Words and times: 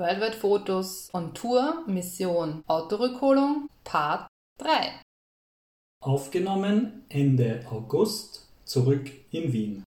Worldwide 0.00 0.36
Fotos 0.36 1.10
on 1.12 1.34
Tour, 1.34 1.84
Mission 1.86 2.64
Autorückholung, 2.66 3.68
Part 3.84 4.28
3. 4.58 4.98
Aufgenommen 6.02 7.04
Ende 7.10 7.60
August, 7.70 8.48
zurück 8.64 9.10
in 9.30 9.52
Wien. 9.52 9.84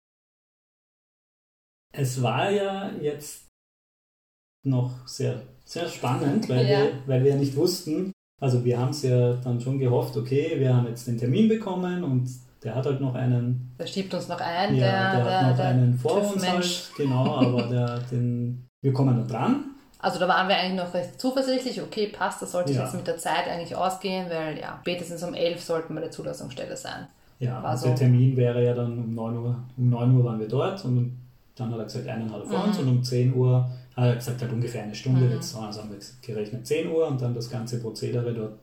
Es 1.94 2.22
war 2.22 2.50
ja 2.50 2.90
jetzt 3.02 3.48
noch 4.66 5.06
sehr, 5.06 5.42
sehr 5.66 5.90
spannend, 5.90 6.48
weil, 6.48 6.66
ja. 6.66 6.84
wir, 6.84 7.02
weil 7.06 7.24
wir 7.26 7.32
ja 7.32 7.38
nicht 7.38 7.58
wussten, 7.58 8.14
also 8.42 8.64
wir 8.64 8.80
haben 8.80 8.92
es 8.92 9.04
ja 9.04 9.34
dann 9.34 9.60
schon 9.60 9.78
gehofft, 9.78 10.16
okay, 10.16 10.58
wir 10.58 10.74
haben 10.74 10.88
jetzt 10.88 11.06
den 11.08 11.18
Termin 11.18 11.50
bekommen 11.50 12.06
und 12.06 12.30
der 12.64 12.76
hat 12.76 12.86
halt 12.86 13.02
noch 13.02 13.14
einen. 13.14 13.76
Der 13.78 13.88
schiebt 13.88 14.14
uns 14.14 14.30
noch 14.30 14.40
ein, 14.40 14.74
ja, 14.74 14.86
der, 14.86 15.12
der, 15.12 15.24
der 15.26 15.42
hat 15.42 15.50
noch 15.50 15.58
der 15.58 15.68
einen 15.68 16.00
vor 16.00 16.34
uns 16.34 16.48
halt, 16.48 16.92
genau, 16.96 17.36
aber 17.36 17.68
der, 17.68 18.00
den, 18.10 18.70
wir 18.82 18.94
kommen 18.94 19.18
da 19.18 19.24
dran 19.24 19.74
also 20.00 20.20
da 20.20 20.28
waren 20.28 20.48
wir 20.48 20.56
eigentlich 20.56 20.84
noch 20.84 20.94
recht 20.94 21.20
zuversichtlich, 21.20 21.82
okay, 21.82 22.08
passt, 22.08 22.42
das 22.42 22.52
sollte 22.52 22.74
ja. 22.74 22.84
jetzt 22.84 22.94
mit 22.94 23.08
der 23.08 23.18
Zeit 23.18 23.48
eigentlich 23.48 23.76
ausgehen, 23.76 24.30
weil 24.30 24.60
ja, 24.60 24.78
spätestens 24.82 25.24
um 25.24 25.34
11 25.34 25.64
sollten 25.64 25.94
wir 25.94 26.02
der 26.02 26.12
Zulassungsstelle 26.12 26.78
sein. 26.78 27.08
Ja, 27.40 27.62
War 27.62 27.78
so. 27.78 27.88
der 27.88 27.96
Termin 27.96 28.36
wäre 28.36 28.64
ja 28.64 28.74
dann 28.74 28.98
um 28.98 29.14
9 29.14 29.38
Uhr, 29.38 29.56
um 29.78 29.90
9 29.90 30.16
Uhr 30.16 30.24
waren 30.24 30.40
wir 30.40 30.48
dort 30.48 30.84
und 30.86 31.18
dann 31.56 31.72
hat 31.72 31.80
er 31.80 31.86
gesagt, 31.86 32.08
eineinhalb 32.08 32.48
vor 32.48 32.60
mhm. 32.60 32.66
uns 32.66 32.80
und 32.80 32.88
um 32.88 33.04
10 33.04 33.34
Uhr 33.34 33.70
hat 33.96 34.06
er 34.06 34.16
gesagt, 34.16 34.42
halt 34.42 34.52
ungefähr 34.52 34.84
eine 34.84 34.96
Stunde, 34.96 35.22
mhm. 35.22 35.32
jetzt 35.34 35.56
also 35.56 35.82
haben 35.82 35.92
wir 35.92 35.98
gerechnet 36.22 36.66
10 36.68 36.90
Uhr 36.90 37.08
und 37.08 37.22
dann 37.22 37.34
das 37.34 37.50
ganze 37.50 37.80
Prozedere 37.80 38.34
dort 38.34 38.54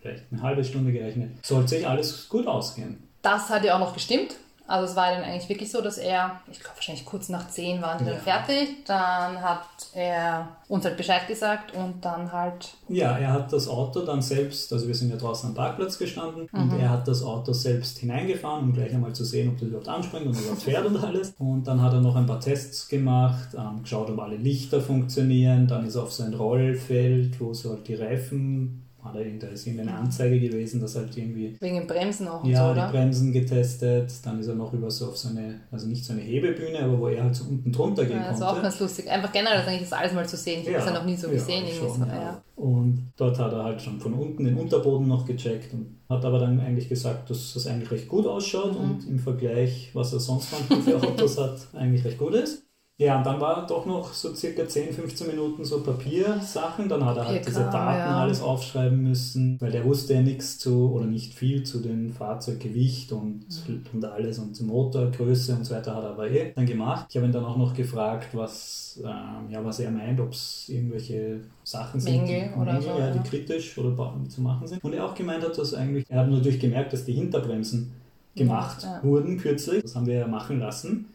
vielleicht 0.00 0.24
eine 0.30 0.42
halbe 0.42 0.64
Stunde 0.64 0.92
gerechnet. 0.92 1.30
Sollte 1.44 1.68
sich 1.68 1.86
alles 1.86 2.28
gut 2.28 2.46
ausgehen. 2.46 2.98
Das 3.22 3.48
hat 3.48 3.64
ja 3.64 3.76
auch 3.76 3.80
noch 3.80 3.94
gestimmt. 3.94 4.36
Also 4.66 4.90
es 4.90 4.96
war 4.96 5.10
dann 5.10 5.24
eigentlich 5.24 5.48
wirklich 5.48 5.70
so, 5.70 5.80
dass 5.80 5.98
er, 5.98 6.40
ich 6.50 6.60
glaube 6.60 6.76
wahrscheinlich 6.76 7.04
kurz 7.04 7.28
nach 7.28 7.48
zehn 7.48 7.82
waren 7.82 7.98
die 7.98 8.04
ja. 8.04 8.12
dann 8.12 8.20
fertig. 8.20 8.84
Dann 8.86 9.40
hat 9.40 9.66
er 9.94 10.48
uns 10.68 10.84
halt 10.84 10.96
Bescheid 10.96 11.26
gesagt 11.26 11.74
und 11.74 12.04
dann 12.04 12.32
halt. 12.32 12.74
Ja, 12.88 13.18
er 13.18 13.32
hat 13.32 13.52
das 13.52 13.68
Auto 13.68 14.00
dann 14.00 14.22
selbst, 14.22 14.72
also 14.72 14.86
wir 14.86 14.94
sind 14.94 15.10
ja 15.10 15.16
draußen 15.16 15.48
am 15.48 15.54
Parkplatz 15.54 15.98
gestanden 15.98 16.48
mhm. 16.52 16.72
und 16.72 16.80
er 16.80 16.90
hat 16.90 17.06
das 17.08 17.22
Auto 17.22 17.52
selbst 17.52 17.98
hineingefahren, 17.98 18.64
um 18.64 18.72
gleich 18.72 18.94
einmal 18.94 19.12
zu 19.12 19.24
sehen, 19.24 19.48
ob 19.48 19.58
das 19.58 19.68
überhaupt 19.68 19.88
anspringt 19.88 20.26
und 20.26 20.38
überhaupt 20.38 20.62
fährt 20.62 20.86
und 20.86 20.96
alles. 20.96 21.34
Und 21.38 21.66
dann 21.66 21.82
hat 21.82 21.92
er 21.92 22.00
noch 22.00 22.16
ein 22.16 22.26
paar 22.26 22.40
Tests 22.40 22.88
gemacht, 22.88 23.48
ähm, 23.56 23.82
geschaut, 23.82 24.10
ob 24.10 24.18
alle 24.20 24.36
Lichter 24.36 24.80
funktionieren. 24.80 25.66
Dann 25.66 25.86
ist 25.86 25.96
er 25.96 26.04
auf 26.04 26.12
so 26.12 26.22
ein 26.22 26.34
Rollfeld, 26.34 27.40
wo 27.40 27.52
so 27.52 27.70
halt 27.70 27.88
die 27.88 27.94
Reifen 27.94 28.82
da 29.04 29.48
ist 29.48 29.66
irgendwie 29.66 29.88
eine 29.88 29.94
Anzeige 29.94 30.38
gewesen, 30.38 30.80
dass 30.80 30.94
halt 30.94 31.16
irgendwie. 31.16 31.56
Wegen 31.60 31.76
den 31.76 31.86
Bremsen 31.86 32.28
auch. 32.28 32.44
Ja, 32.44 32.68
so, 32.68 32.80
die 32.80 32.92
Bremsen 32.92 33.32
getestet. 33.32 34.12
Dann 34.24 34.38
ist 34.38 34.46
er 34.46 34.54
noch 34.54 34.72
über 34.72 34.90
so 34.90 35.08
auf 35.08 35.16
so 35.16 35.30
eine, 35.30 35.60
also 35.70 35.88
nicht 35.88 36.04
so 36.04 36.12
eine 36.12 36.22
Hebebühne, 36.22 36.78
aber 36.78 36.98
wo 36.98 37.08
er 37.08 37.24
halt 37.24 37.34
so 37.34 37.44
unten 37.44 37.72
drunter 37.72 38.04
gehen 38.04 38.16
ja, 38.16 38.22
konnte. 38.24 38.32
Das 38.32 38.40
war 38.40 38.56
auch 38.56 38.62
ganz 38.62 38.78
lustig. 38.78 39.10
Einfach 39.10 39.32
generell 39.32 39.58
das 39.58 39.66
eigentlich 39.66 39.88
das 39.88 39.92
alles 39.92 40.12
mal 40.12 40.28
zu 40.28 40.36
sehen. 40.36 40.60
Ich 40.60 40.68
ja, 40.68 40.74
habe 40.74 40.84
es 40.84 40.92
ja 40.92 40.98
noch 40.98 41.04
nie 41.04 41.16
so 41.16 41.28
gesehen. 41.28 41.64
Ja, 41.66 41.74
schon, 41.74 41.98
so, 41.98 42.06
ja. 42.06 42.42
Und 42.54 43.12
dort 43.16 43.38
hat 43.38 43.52
er 43.52 43.64
halt 43.64 43.82
schon 43.82 43.98
von 43.98 44.14
unten 44.14 44.44
den 44.44 44.56
Unterboden 44.56 45.08
noch 45.08 45.26
gecheckt 45.26 45.72
und 45.72 45.98
hat 46.08 46.24
aber 46.24 46.38
dann 46.38 46.60
eigentlich 46.60 46.88
gesagt, 46.88 47.28
dass 47.28 47.54
das 47.54 47.66
eigentlich 47.66 47.90
recht 47.90 48.08
gut 48.08 48.26
ausschaut 48.26 48.78
mhm. 48.78 48.84
und 48.84 49.08
im 49.08 49.18
Vergleich, 49.18 49.90
was 49.94 50.12
er 50.12 50.20
sonst 50.20 50.52
manchmal 50.52 50.80
für 50.80 51.08
Autos 51.08 51.38
hat, 51.40 51.58
eigentlich 51.74 52.04
recht 52.04 52.18
gut 52.18 52.34
ist. 52.34 52.64
Ja, 53.02 53.18
und 53.18 53.26
dann 53.26 53.40
war 53.40 53.66
doch 53.66 53.84
noch 53.84 54.12
so 54.12 54.32
circa 54.34 54.66
10, 54.66 54.92
15 54.92 55.26
Minuten 55.26 55.64
so 55.64 55.82
Papiersachen. 55.82 56.88
Dann 56.88 57.04
hat 57.04 57.16
er 57.16 57.26
halt 57.26 57.46
diese 57.46 57.60
Daten 57.60 57.98
ja. 57.98 58.20
alles 58.20 58.40
aufschreiben 58.40 59.02
müssen, 59.02 59.60
weil 59.60 59.72
der 59.72 59.84
wusste 59.84 60.14
ja 60.14 60.20
nichts 60.20 60.58
zu 60.58 60.92
oder 60.92 61.06
nicht 61.06 61.34
viel 61.34 61.64
zu 61.64 61.80
den 61.80 62.12
Fahrzeuggewicht 62.12 63.10
und, 63.12 63.46
mhm. 63.66 63.82
und 63.92 64.04
alles 64.04 64.38
und 64.38 64.60
Motorgröße 64.62 65.54
und 65.56 65.64
so 65.64 65.74
weiter 65.74 65.96
hat 65.96 66.04
er 66.04 66.10
aber 66.10 66.30
eh 66.30 66.52
dann 66.54 66.66
gemacht. 66.66 67.06
Ich 67.08 67.16
habe 67.16 67.26
ihn 67.26 67.32
dann 67.32 67.44
auch 67.44 67.56
noch 67.56 67.74
gefragt, 67.74 68.28
was, 68.34 69.00
ähm, 69.02 69.50
ja, 69.50 69.64
was 69.64 69.80
er 69.80 69.90
meint, 69.90 70.20
ob 70.20 70.32
es 70.32 70.68
irgendwelche 70.68 71.40
Sachen 71.64 72.00
sind, 72.00 72.22
Mängel 72.22 72.50
die, 72.54 72.60
oder 72.60 72.72
Mängel, 72.74 72.82
so, 72.82 72.98
ja, 72.98 73.10
die 73.10 73.28
kritisch 73.28 73.76
oder 73.78 73.96
zu 74.28 74.40
machen 74.40 74.68
sind. 74.68 74.84
Und 74.84 74.92
er 74.92 75.04
auch 75.04 75.14
gemeint 75.14 75.42
hat, 75.42 75.58
dass 75.58 75.74
eigentlich, 75.74 76.04
er 76.08 76.20
hat 76.20 76.30
natürlich 76.30 76.60
gemerkt, 76.60 76.92
dass 76.92 77.04
die 77.04 77.14
Hinterbremsen 77.14 77.92
gemacht 78.36 78.84
ja. 78.84 79.02
wurden 79.02 79.38
kürzlich. 79.38 79.82
Das 79.82 79.96
haben 79.96 80.06
wir 80.06 80.14
ja 80.14 80.26
machen 80.26 80.60
lassen. 80.60 81.06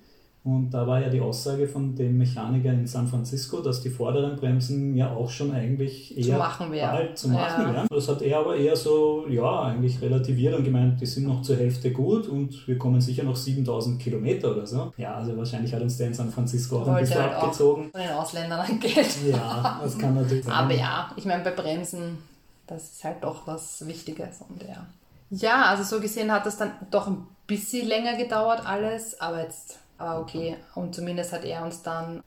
Und 0.48 0.70
da 0.72 0.88
war 0.88 1.02
ja 1.02 1.10
die 1.10 1.20
Aussage 1.20 1.68
von 1.68 1.94
dem 1.94 2.18
Mechaniker 2.18 2.72
in 2.72 2.88
San 2.88 3.06
Francisco, 3.06 3.60
dass 3.60 3.82
die 3.82 3.90
vorderen 3.90 4.38
Bremsen 4.38 4.96
ja 4.96 5.14
auch 5.14 5.30
schon 5.30 5.52
eigentlich 5.52 6.18
eher 6.18 6.24
zu 6.24 6.32
machen 6.38 6.72
bald 6.72 7.18
zu 7.18 7.28
machen 7.28 7.64
ja. 7.64 7.74
wären. 7.74 7.88
Das 7.90 8.08
hat 8.08 8.22
er 8.22 8.40
aber 8.40 8.56
eher 8.56 8.78
so, 8.78 9.26
ja, 9.28 9.64
eigentlich 9.64 10.02
relativiert 10.02 10.56
und 10.56 10.64
gemeint, 10.64 11.02
die 11.02 11.06
sind 11.06 11.28
noch 11.28 11.42
zur 11.42 11.58
Hälfte 11.58 11.92
gut 11.92 12.30
und 12.30 12.66
wir 12.66 12.78
kommen 12.78 13.02
sicher 13.02 13.26
noch 13.26 13.36
7000 13.36 14.02
Kilometer 14.02 14.52
oder 14.52 14.66
so. 14.66 14.94
Ja, 14.96 15.16
also 15.16 15.36
wahrscheinlich 15.36 15.74
hat 15.74 15.82
uns 15.82 15.98
der 15.98 16.08
in 16.08 16.14
San 16.14 16.32
Francisco 16.32 16.82
auch 16.82 16.88
ein 16.88 17.02
bisschen 17.02 17.22
halt 17.22 17.34
abgezogen. 17.34 17.92
von 17.92 18.00
den 18.00 18.12
Ausländern 18.12 18.62
ein 18.62 18.80
Geld. 18.80 18.96
Ja, 19.28 19.82
das 19.84 19.98
kann 19.98 20.16
natürlich 20.16 20.46
sein. 20.46 20.54
Aber 20.54 20.74
ja, 20.74 21.12
ich 21.18 21.26
meine, 21.26 21.44
bei 21.44 21.52
Bremsen, 21.52 22.20
das 22.68 22.92
ist 22.92 23.04
halt 23.04 23.22
doch 23.22 23.46
was 23.46 23.86
Wichtiges 23.86 24.40
und 24.48 24.64
ja. 24.64 24.86
Ja, 25.30 25.66
also 25.66 25.84
so 25.84 26.02
gesehen 26.02 26.32
hat 26.32 26.46
das 26.46 26.56
dann 26.56 26.72
doch 26.90 27.08
ein 27.08 27.28
bisschen 27.48 27.86
länger 27.86 28.16
gedauert 28.16 28.62
alles, 28.66 29.20
aber 29.20 29.42
jetzt 29.42 29.80
aber 29.98 30.22
okay, 30.22 30.56
und 30.76 30.94
zumindest 30.94 31.34
hat 31.34 31.44
er 31.44 31.64
uns 31.64 31.82
dann 31.82 32.24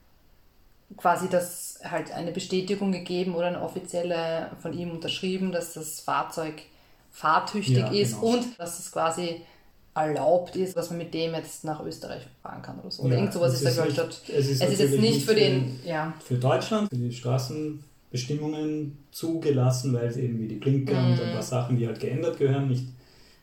quasi 0.97 1.29
das 1.29 1.79
halt 1.85 2.13
eine 2.13 2.33
Bestätigung 2.33 2.93
gegeben 2.93 3.35
oder 3.35 3.47
eine 3.47 3.63
offizielle 3.63 4.51
von 4.61 4.73
ihm 4.73 4.91
unterschrieben, 4.91 5.53
dass 5.53 5.75
das 5.75 6.01
Fahrzeug 6.01 6.63
fahrtüchtig 7.13 7.79
ja, 7.79 7.91
ist 7.91 8.21
genau. 8.21 8.35
und 8.35 8.59
dass 8.59 8.79
es 8.79 8.91
quasi 8.91 9.43
erlaubt 9.95 10.57
ist, 10.57 10.77
dass 10.77 10.91
man 10.91 10.99
mit 10.99 11.15
dem 11.15 11.35
jetzt 11.35 11.65
nach 11.65 11.85
Österreich 11.85 12.23
fahren 12.43 12.63
kann 12.63 12.79
oder 12.81 12.91
so. 12.91 13.03
Oder 13.03 13.15
ja, 13.15 13.21
irgend 13.21 13.35
sowas 13.35 13.55
ist 13.55 13.65
da, 13.65 13.71
glaube 13.71 13.89
ich, 13.89 13.97
dort. 13.97 14.23
Es 14.29 14.49
ist, 14.49 14.63
es 14.63 14.73
ist 14.73 14.81
jetzt 14.81 15.01
nicht 15.01 15.27
für 15.27 15.35
den, 15.35 15.81
ja. 15.85 16.15
Für 16.25 16.37
Deutschland, 16.37 16.89
für 16.89 16.97
die 16.97 17.13
Straßenbestimmungen 17.13 18.99
zugelassen, 19.11 19.93
weil 19.93 20.07
es 20.07 20.17
eben 20.17 20.41
wie 20.41 20.47
die 20.47 20.57
Blinker 20.57 21.01
mm. 21.01 21.13
und 21.13 21.21
ein 21.21 21.33
paar 21.33 21.43
Sachen, 21.43 21.77
die 21.77 21.87
halt 21.87 21.99
geändert 21.99 22.39
gehören, 22.39 22.69
nicht 22.69 22.85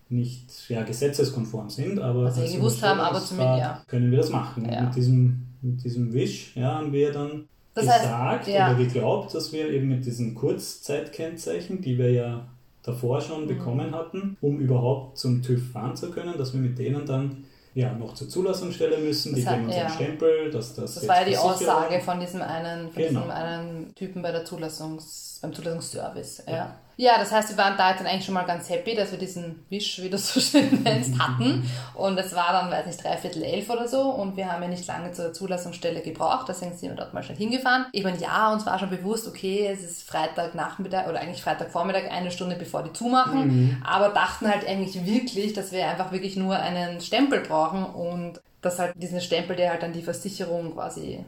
nicht 0.10 0.70
ja, 0.70 0.84
gesetzeskonform 0.84 1.70
sind, 1.70 2.00
aber 2.00 2.26
also 2.26 2.42
als 2.42 2.54
gewusst 2.54 2.82
haben, 2.84 3.00
aber 3.00 3.20
zumindest 3.20 3.60
ja. 3.60 3.84
können 3.88 4.12
wir 4.12 4.18
das 4.18 4.30
machen. 4.30 4.70
Ja. 4.72 4.84
Mit, 4.84 4.96
diesem, 4.96 5.48
mit 5.62 5.84
diesem 5.84 6.14
Wisch 6.14 6.56
ja, 6.56 6.76
haben 6.76 6.92
wir 6.92 7.12
dann 7.12 7.48
das 7.74 7.86
gesagt 7.86 8.08
heißt, 8.08 8.48
ja. 8.48 8.72
oder 8.72 8.78
geglaubt, 8.78 9.34
dass 9.34 9.52
wir 9.52 9.70
eben 9.70 9.90
mit 9.90 10.06
diesen 10.06 10.34
Kurzzeitkennzeichen, 10.36 11.82
die 11.82 11.98
wir 11.98 12.12
ja 12.12 12.48
davor 12.84 13.22
schon 13.22 13.44
mhm. 13.44 13.48
bekommen 13.48 13.94
hatten, 13.94 14.38
um 14.42 14.60
überhaupt 14.60 15.18
zum 15.18 15.44
TÜV 15.44 15.72
fahren 15.72 15.96
zu 15.96 16.10
können, 16.10 16.38
dass 16.38 16.54
wir 16.54 16.62
mit 16.62 16.80
denen 16.80 17.06
dann 17.06 17.44
ja, 17.78 17.94
noch 17.94 18.16
zur 18.16 18.28
Zulassungsstelle 18.28 18.98
müssen, 18.98 19.34
das 19.34 19.42
die 19.42 19.46
geben 19.46 19.66
uns 19.66 19.76
ja. 19.76 19.82
einen 19.84 19.94
Stempel, 19.94 20.50
dass 20.50 20.74
das. 20.74 20.96
Das 20.96 21.08
war 21.08 21.20
ja 21.20 21.26
die 21.26 21.38
Aussage 21.38 22.00
von 22.00 22.20
diesem 22.20 22.42
einen, 22.42 22.90
von 22.90 23.04
genau. 23.04 23.20
diesem 23.20 23.32
einen 23.32 23.94
Typen 23.94 24.24
bei 24.24 24.32
der 24.32 24.46
Zulassungs, 24.46 25.37
beim 25.42 25.54
Zulassungsservice. 25.54 26.44
Ja. 26.48 26.56
ja. 26.56 26.76
Ja, 27.00 27.20
das 27.20 27.32
heißt, 27.32 27.50
wir 27.50 27.58
waren 27.58 27.78
da 27.78 27.92
jetzt 27.92 28.00
dann 28.00 28.08
eigentlich 28.08 28.26
schon 28.26 28.34
mal 28.34 28.46
ganz 28.46 28.72
happy, 28.72 28.96
dass 28.96 29.12
wir 29.12 29.20
diesen 29.20 29.64
Wisch, 29.70 30.02
wie 30.02 30.10
du 30.10 30.18
so 30.18 30.40
schön 30.40 30.82
nennst, 30.84 31.20
hatten. 31.20 31.70
Und 31.94 32.18
es 32.18 32.36
war 32.36 32.52
dann, 32.52 32.72
weiß 32.72 32.88
nicht, 32.88 33.04
dreiviertel 33.04 33.44
elf 33.44 33.70
oder 33.70 33.88
so. 33.88 34.02
Und 34.02 34.36
wir 34.36 34.52
haben 34.52 34.64
ja 34.64 34.68
nicht 34.68 34.88
lange 34.88 35.12
zur 35.12 35.32
Zulassungsstelle 35.32 36.02
gebraucht. 36.02 36.50
Deswegen 36.50 36.76
sind 36.76 36.90
wir 36.90 36.96
dort 36.96 37.14
mal 37.14 37.22
schnell 37.22 37.38
hingefahren. 37.38 37.86
Ich 37.92 38.04
meine, 38.04 38.18
ja, 38.18 38.52
uns 38.52 38.66
war 38.66 38.80
schon 38.80 38.90
bewusst, 38.90 39.28
okay, 39.28 39.70
es 39.72 39.84
ist 39.84 40.10
Freitagnachmittag 40.10 41.08
oder 41.08 41.20
eigentlich 41.20 41.44
Freitagvormittag, 41.44 42.10
eine 42.10 42.32
Stunde 42.32 42.56
bevor 42.56 42.82
die 42.82 42.94
zumachen. 42.94 43.46
Mhm. 43.46 43.84
Aber 43.86 44.10
dachten 44.10 44.50
halt 44.50 44.68
eigentlich 44.68 45.06
wirklich, 45.06 45.54
dass 45.54 45.72
wir 45.72 45.88
einfach 45.88 46.12
wirklich 46.12 46.36
nur 46.36 46.56
einen 46.56 47.00
Stempel 47.00 47.42
brauchen 47.42 47.86
und 47.86 48.42
dass 48.62 48.80
halt 48.80 48.94
diesen 48.96 49.22
Stempel, 49.22 49.56
der 49.56 49.70
halt 49.70 49.84
dann 49.84 49.94
die 49.94 50.02
Versicherung 50.02 50.74
quasi 50.74 51.24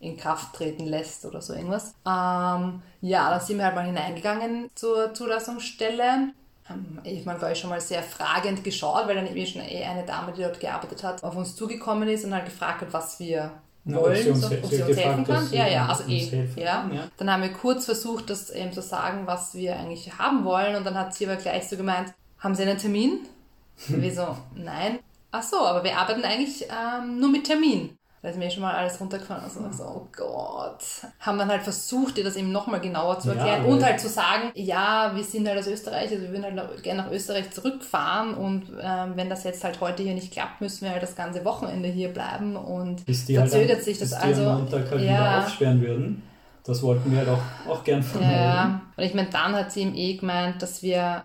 in 0.00 0.16
Kraft 0.16 0.54
treten 0.54 0.86
lässt 0.86 1.24
oder 1.24 1.40
so 1.40 1.54
irgendwas. 1.54 1.94
Ähm, 2.06 2.82
ja, 3.00 3.30
dann 3.30 3.40
sind 3.40 3.58
wir 3.58 3.64
halt 3.64 3.74
mal 3.74 3.84
hineingegangen 3.84 4.70
zur 4.74 5.12
Zulassungsstelle. 5.12 6.32
Ähm, 6.70 7.00
ich 7.04 7.24
meine, 7.24 7.40
war 7.40 7.50
ich 7.50 7.58
schon 7.58 7.70
mal 7.70 7.80
sehr 7.80 8.02
fragend 8.02 8.62
geschaut, 8.62 9.06
weil 9.06 9.16
dann 9.16 9.26
eben 9.26 9.46
schon 9.46 9.62
eh 9.62 9.84
eine 9.84 10.04
Dame, 10.04 10.32
die 10.32 10.42
dort 10.42 10.60
gearbeitet 10.60 11.02
hat, 11.02 11.24
auf 11.24 11.36
uns 11.36 11.56
zugekommen 11.56 12.08
ist 12.08 12.24
und 12.24 12.34
halt 12.34 12.44
gefragt 12.44 12.82
hat, 12.82 12.92
was 12.92 13.18
wir 13.18 13.50
wollen, 13.84 14.16
ob 14.16 14.16
sie 14.16 14.30
uns, 14.30 14.40
so, 14.40 14.46
ob 14.48 14.66
sie 14.66 14.82
uns 14.82 14.96
helfen 14.96 15.24
kann. 15.24 15.48
Ja, 15.50 15.66
ja, 15.66 15.86
also 15.86 16.04
eh. 16.08 16.48
Ja. 16.56 16.88
ja. 16.92 17.08
Dann 17.16 17.32
haben 17.32 17.42
wir 17.42 17.52
kurz 17.52 17.86
versucht, 17.86 18.30
das 18.30 18.50
eben 18.50 18.72
zu 18.72 18.82
sagen, 18.82 19.26
was 19.26 19.54
wir 19.54 19.76
eigentlich 19.76 20.18
haben 20.18 20.44
wollen 20.44 20.76
und 20.76 20.84
dann 20.84 20.94
hat 20.94 21.14
sie 21.14 21.26
aber 21.26 21.36
gleich 21.36 21.68
so 21.68 21.76
gemeint, 21.76 22.12
haben 22.38 22.54
Sie 22.54 22.62
einen 22.62 22.78
Termin? 22.78 23.26
wir 23.88 24.14
so, 24.14 24.36
nein. 24.54 25.00
Ach 25.30 25.42
so, 25.42 25.58
aber 25.58 25.84
wir 25.84 25.96
arbeiten 25.96 26.24
eigentlich 26.24 26.64
ähm, 26.64 27.18
nur 27.20 27.30
mit 27.30 27.44
Termin. 27.44 27.97
Da 28.20 28.30
ist 28.30 28.38
mir 28.38 28.50
schon 28.50 28.62
mal 28.62 28.74
alles 28.74 29.00
runtergefallen. 29.00 29.44
Also, 29.44 29.60
so, 29.70 29.84
oh 29.84 30.06
Gott. 30.16 30.82
Haben 31.20 31.38
dann 31.38 31.48
halt 31.48 31.62
versucht, 31.62 32.16
dir 32.16 32.24
das 32.24 32.34
eben 32.34 32.50
nochmal 32.50 32.80
genauer 32.80 33.20
zu 33.20 33.30
erklären 33.30 33.64
ja, 33.64 33.70
und 33.70 33.84
halt 33.84 34.00
zu 34.00 34.08
sagen, 34.08 34.50
ja, 34.54 35.12
wir 35.14 35.22
sind 35.22 35.46
halt 35.46 35.58
aus 35.58 35.68
Österreich, 35.68 36.10
also 36.10 36.22
wir 36.22 36.30
würden 36.30 36.44
halt 36.44 36.82
gerne 36.82 37.02
nach 37.02 37.10
Österreich 37.12 37.50
zurückfahren 37.52 38.34
und 38.34 38.64
ähm, 38.80 39.12
wenn 39.14 39.30
das 39.30 39.44
jetzt 39.44 39.62
halt 39.62 39.80
heute 39.80 40.02
hier 40.02 40.14
nicht 40.14 40.32
klappt, 40.32 40.60
müssen 40.60 40.84
wir 40.84 40.90
halt 40.90 41.02
das 41.02 41.14
ganze 41.14 41.44
Wochenende 41.44 41.88
hier 41.88 42.08
bleiben 42.08 42.56
und 42.56 43.02
verzögert 43.02 43.52
halt 43.52 43.84
sich 43.84 43.98
das 43.98 44.10
bis 44.10 44.18
also. 44.18 44.42
Die 44.42 44.46
am 44.48 44.58
Montag 44.58 44.90
halt 44.90 45.00
ja, 45.02 45.06
wieder 45.06 45.38
aufsperren 45.38 45.80
würden. 45.80 46.22
Das 46.64 46.82
wollten 46.82 47.12
wir 47.12 47.18
halt 47.18 47.28
auch, 47.28 47.70
auch 47.70 47.84
gern 47.84 48.02
vermeiden. 48.02 48.34
Ja, 48.34 48.80
und 48.96 49.04
ich 49.04 49.14
meine, 49.14 49.30
dann 49.30 49.54
hat 49.54 49.72
sie 49.72 49.82
ihm 49.82 49.94
eh 49.94 50.14
gemeint, 50.14 50.60
dass 50.60 50.82
wir 50.82 51.24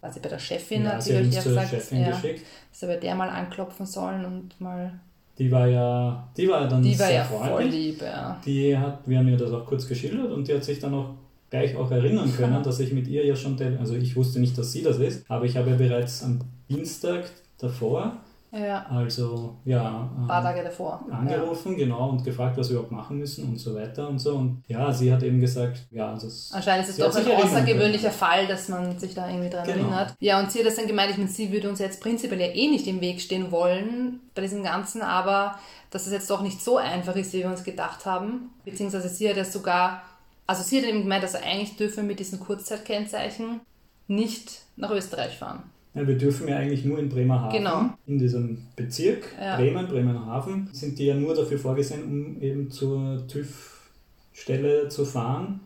quasi 0.00 0.18
bei 0.18 0.28
der 0.28 0.40
Chefin 0.40 0.84
ja, 0.84 0.92
hat 0.92 1.02
sie, 1.02 1.12
sie 1.30 1.40
gesagt, 1.40 1.72
ja, 1.92 2.10
dass 2.10 2.80
wir 2.80 2.88
bei 2.88 2.96
der 2.96 3.14
mal 3.14 3.30
anklopfen 3.30 3.86
sollen 3.86 4.24
und 4.24 4.60
mal 4.60 4.98
die 5.42 5.50
war 5.50 5.66
ja, 5.66 6.28
die 6.36 6.48
war 6.48 6.68
dann 6.68 6.82
Die 6.82 6.98
war 6.98 7.06
sehr 7.06 7.16
ja 7.16 7.24
freundlich. 7.24 7.50
voll 7.50 7.64
lieb, 7.64 8.02
ja. 8.02 8.40
Die 8.46 8.78
hat, 8.78 9.00
wir 9.06 9.18
haben 9.18 9.28
ihr 9.28 9.36
das 9.36 9.52
auch 9.52 9.66
kurz 9.66 9.88
geschildert 9.88 10.30
und 10.30 10.46
die 10.46 10.54
hat 10.54 10.62
sich 10.62 10.78
dann 10.78 10.94
auch 10.94 11.10
gleich 11.50 11.76
auch 11.76 11.90
erinnern 11.90 12.32
können, 12.36 12.62
dass 12.62 12.78
ich 12.78 12.92
mit 12.92 13.08
ihr 13.08 13.26
ja 13.26 13.34
schon, 13.34 13.60
also 13.80 13.94
ich 13.96 14.14
wusste 14.14 14.38
nicht, 14.38 14.56
dass 14.56 14.70
sie 14.70 14.82
das 14.82 14.98
ist, 14.98 15.24
aber 15.28 15.44
ich 15.44 15.56
habe 15.56 15.70
ja 15.70 15.76
bereits 15.76 16.22
am 16.22 16.38
Dienstag 16.70 17.24
davor, 17.58 18.18
Ja, 18.54 18.84
also 18.90 19.56
ja, 19.64 20.10
ein 20.20 20.26
paar 20.26 20.40
ähm, 20.40 20.44
Tage 20.44 20.62
davor. 20.62 21.02
angerufen, 21.10 21.74
genau, 21.74 22.10
und 22.10 22.22
gefragt, 22.22 22.58
was 22.58 22.68
wir 22.68 22.74
überhaupt 22.74 22.92
machen 22.92 23.16
müssen 23.18 23.48
und 23.48 23.56
so 23.56 23.74
weiter 23.74 24.06
und 24.06 24.18
so. 24.18 24.34
Und 24.34 24.62
ja, 24.68 24.92
sie 24.92 25.10
hat 25.10 25.22
eben 25.22 25.40
gesagt, 25.40 25.86
ja, 25.90 26.12
das 26.12 26.50
Ja. 26.50 26.56
Anscheinend 26.56 26.86
ist 26.86 26.98
es 26.98 27.04
doch 27.04 27.16
ein 27.16 27.42
außergewöhnlicher 27.42 28.10
Fall, 28.10 28.46
dass 28.46 28.68
man 28.68 28.98
sich 28.98 29.14
da 29.14 29.26
irgendwie 29.26 29.48
dran 29.48 29.64
Genau. 29.64 29.78
erinnert. 29.78 30.14
Ja, 30.20 30.38
und 30.38 30.52
sie 30.52 30.58
hat 30.58 30.66
das 30.66 30.76
dann 30.76 30.86
gemeint, 30.86 31.10
ich 31.12 31.16
meine, 31.16 31.30
sie 31.30 31.50
würde 31.50 31.70
uns 31.70 31.78
jetzt 31.78 32.02
prinzipiell 32.02 32.40
ja 32.40 32.48
eh 32.48 32.68
nicht 32.68 32.86
im 32.86 33.00
Weg 33.00 33.22
stehen 33.22 33.50
wollen 33.50 34.20
bei 34.34 34.42
diesem 34.42 34.62
Ganzen, 34.62 35.00
aber 35.00 35.58
dass 35.90 36.06
es 36.06 36.12
jetzt 36.12 36.28
doch 36.28 36.42
nicht 36.42 36.62
so 36.62 36.76
einfach 36.76 37.16
ist, 37.16 37.32
wie 37.32 37.38
wir 37.38 37.48
uns 37.48 37.64
gedacht 37.64 38.04
haben. 38.04 38.50
Beziehungsweise 38.66 39.08
sie 39.08 39.30
hat 39.30 39.38
ja 39.38 39.44
sogar, 39.46 40.02
also 40.46 40.62
sie 40.62 40.76
hat 40.78 40.84
eben 40.86 41.02
gemeint, 41.02 41.24
dass 41.24 41.34
eigentlich 41.36 41.76
dürfen 41.78 42.06
mit 42.06 42.18
diesen 42.20 42.38
Kurzzeitkennzeichen 42.38 43.60
nicht 44.08 44.60
nach 44.76 44.90
Österreich 44.90 45.38
fahren. 45.38 45.62
Ja, 45.94 46.06
wir 46.06 46.16
dürfen 46.16 46.48
ja 46.48 46.56
eigentlich 46.56 46.84
nur 46.86 46.98
in 46.98 47.08
Bremerhaven, 47.10 47.58
Genau. 47.58 47.90
in 48.06 48.18
diesem 48.18 48.66
Bezirk 48.76 49.24
Ja. 49.38 49.56
Bremen, 49.56 49.86
Bremerhaven, 49.88 50.70
sind 50.72 50.98
die 50.98 51.04
ja 51.06 51.14
nur 51.14 51.34
dafür 51.34 51.58
vorgesehen, 51.58 52.04
um 52.04 52.40
eben 52.40 52.70
zur 52.70 53.26
TÜV-Stelle 53.28 54.88
zu 54.88 55.04
fahren, 55.04 55.60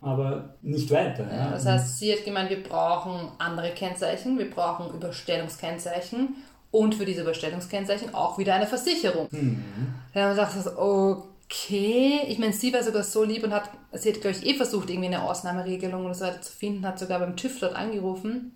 aber 0.00 0.54
nicht 0.62 0.90
weiter. 0.92 1.26
Ja, 1.32 1.50
das 1.50 1.66
heißt, 1.66 1.98
sie 1.98 2.12
hat 2.12 2.24
gemeint, 2.24 2.50
wir 2.50 2.62
brauchen 2.62 3.28
andere 3.38 3.70
Kennzeichen, 3.70 4.38
wir 4.38 4.48
brauchen 4.50 4.94
Überstellungskennzeichen 4.94 6.36
und 6.70 6.94
für 6.94 7.04
diese 7.04 7.22
Überstellungskennzeichen 7.22 8.14
auch 8.14 8.38
wieder 8.38 8.54
eine 8.54 8.66
Versicherung. 8.66 9.26
Mhm. 9.32 9.64
Dann 10.14 10.22
haben 10.22 10.36
wir 10.36 10.44
gedacht, 10.44 10.62
so, 10.62 11.24
okay. 11.44 12.20
Ich 12.28 12.38
meine, 12.38 12.52
sie 12.52 12.72
war 12.72 12.82
sogar 12.84 13.02
so 13.02 13.24
lieb 13.24 13.42
und 13.42 13.52
hat, 13.52 13.70
sie 13.94 14.12
hat, 14.12 14.20
glaube 14.20 14.36
ich, 14.36 14.46
eh 14.46 14.54
versucht, 14.54 14.90
irgendwie 14.90 15.06
eine 15.08 15.22
Ausnahmeregelung 15.22 16.04
oder 16.04 16.14
so 16.14 16.24
weiter 16.24 16.40
zu 16.42 16.52
finden, 16.52 16.86
hat 16.86 16.98
sogar 17.00 17.18
beim 17.18 17.36
TÜV 17.36 17.58
dort 17.60 17.74
angerufen 17.74 18.52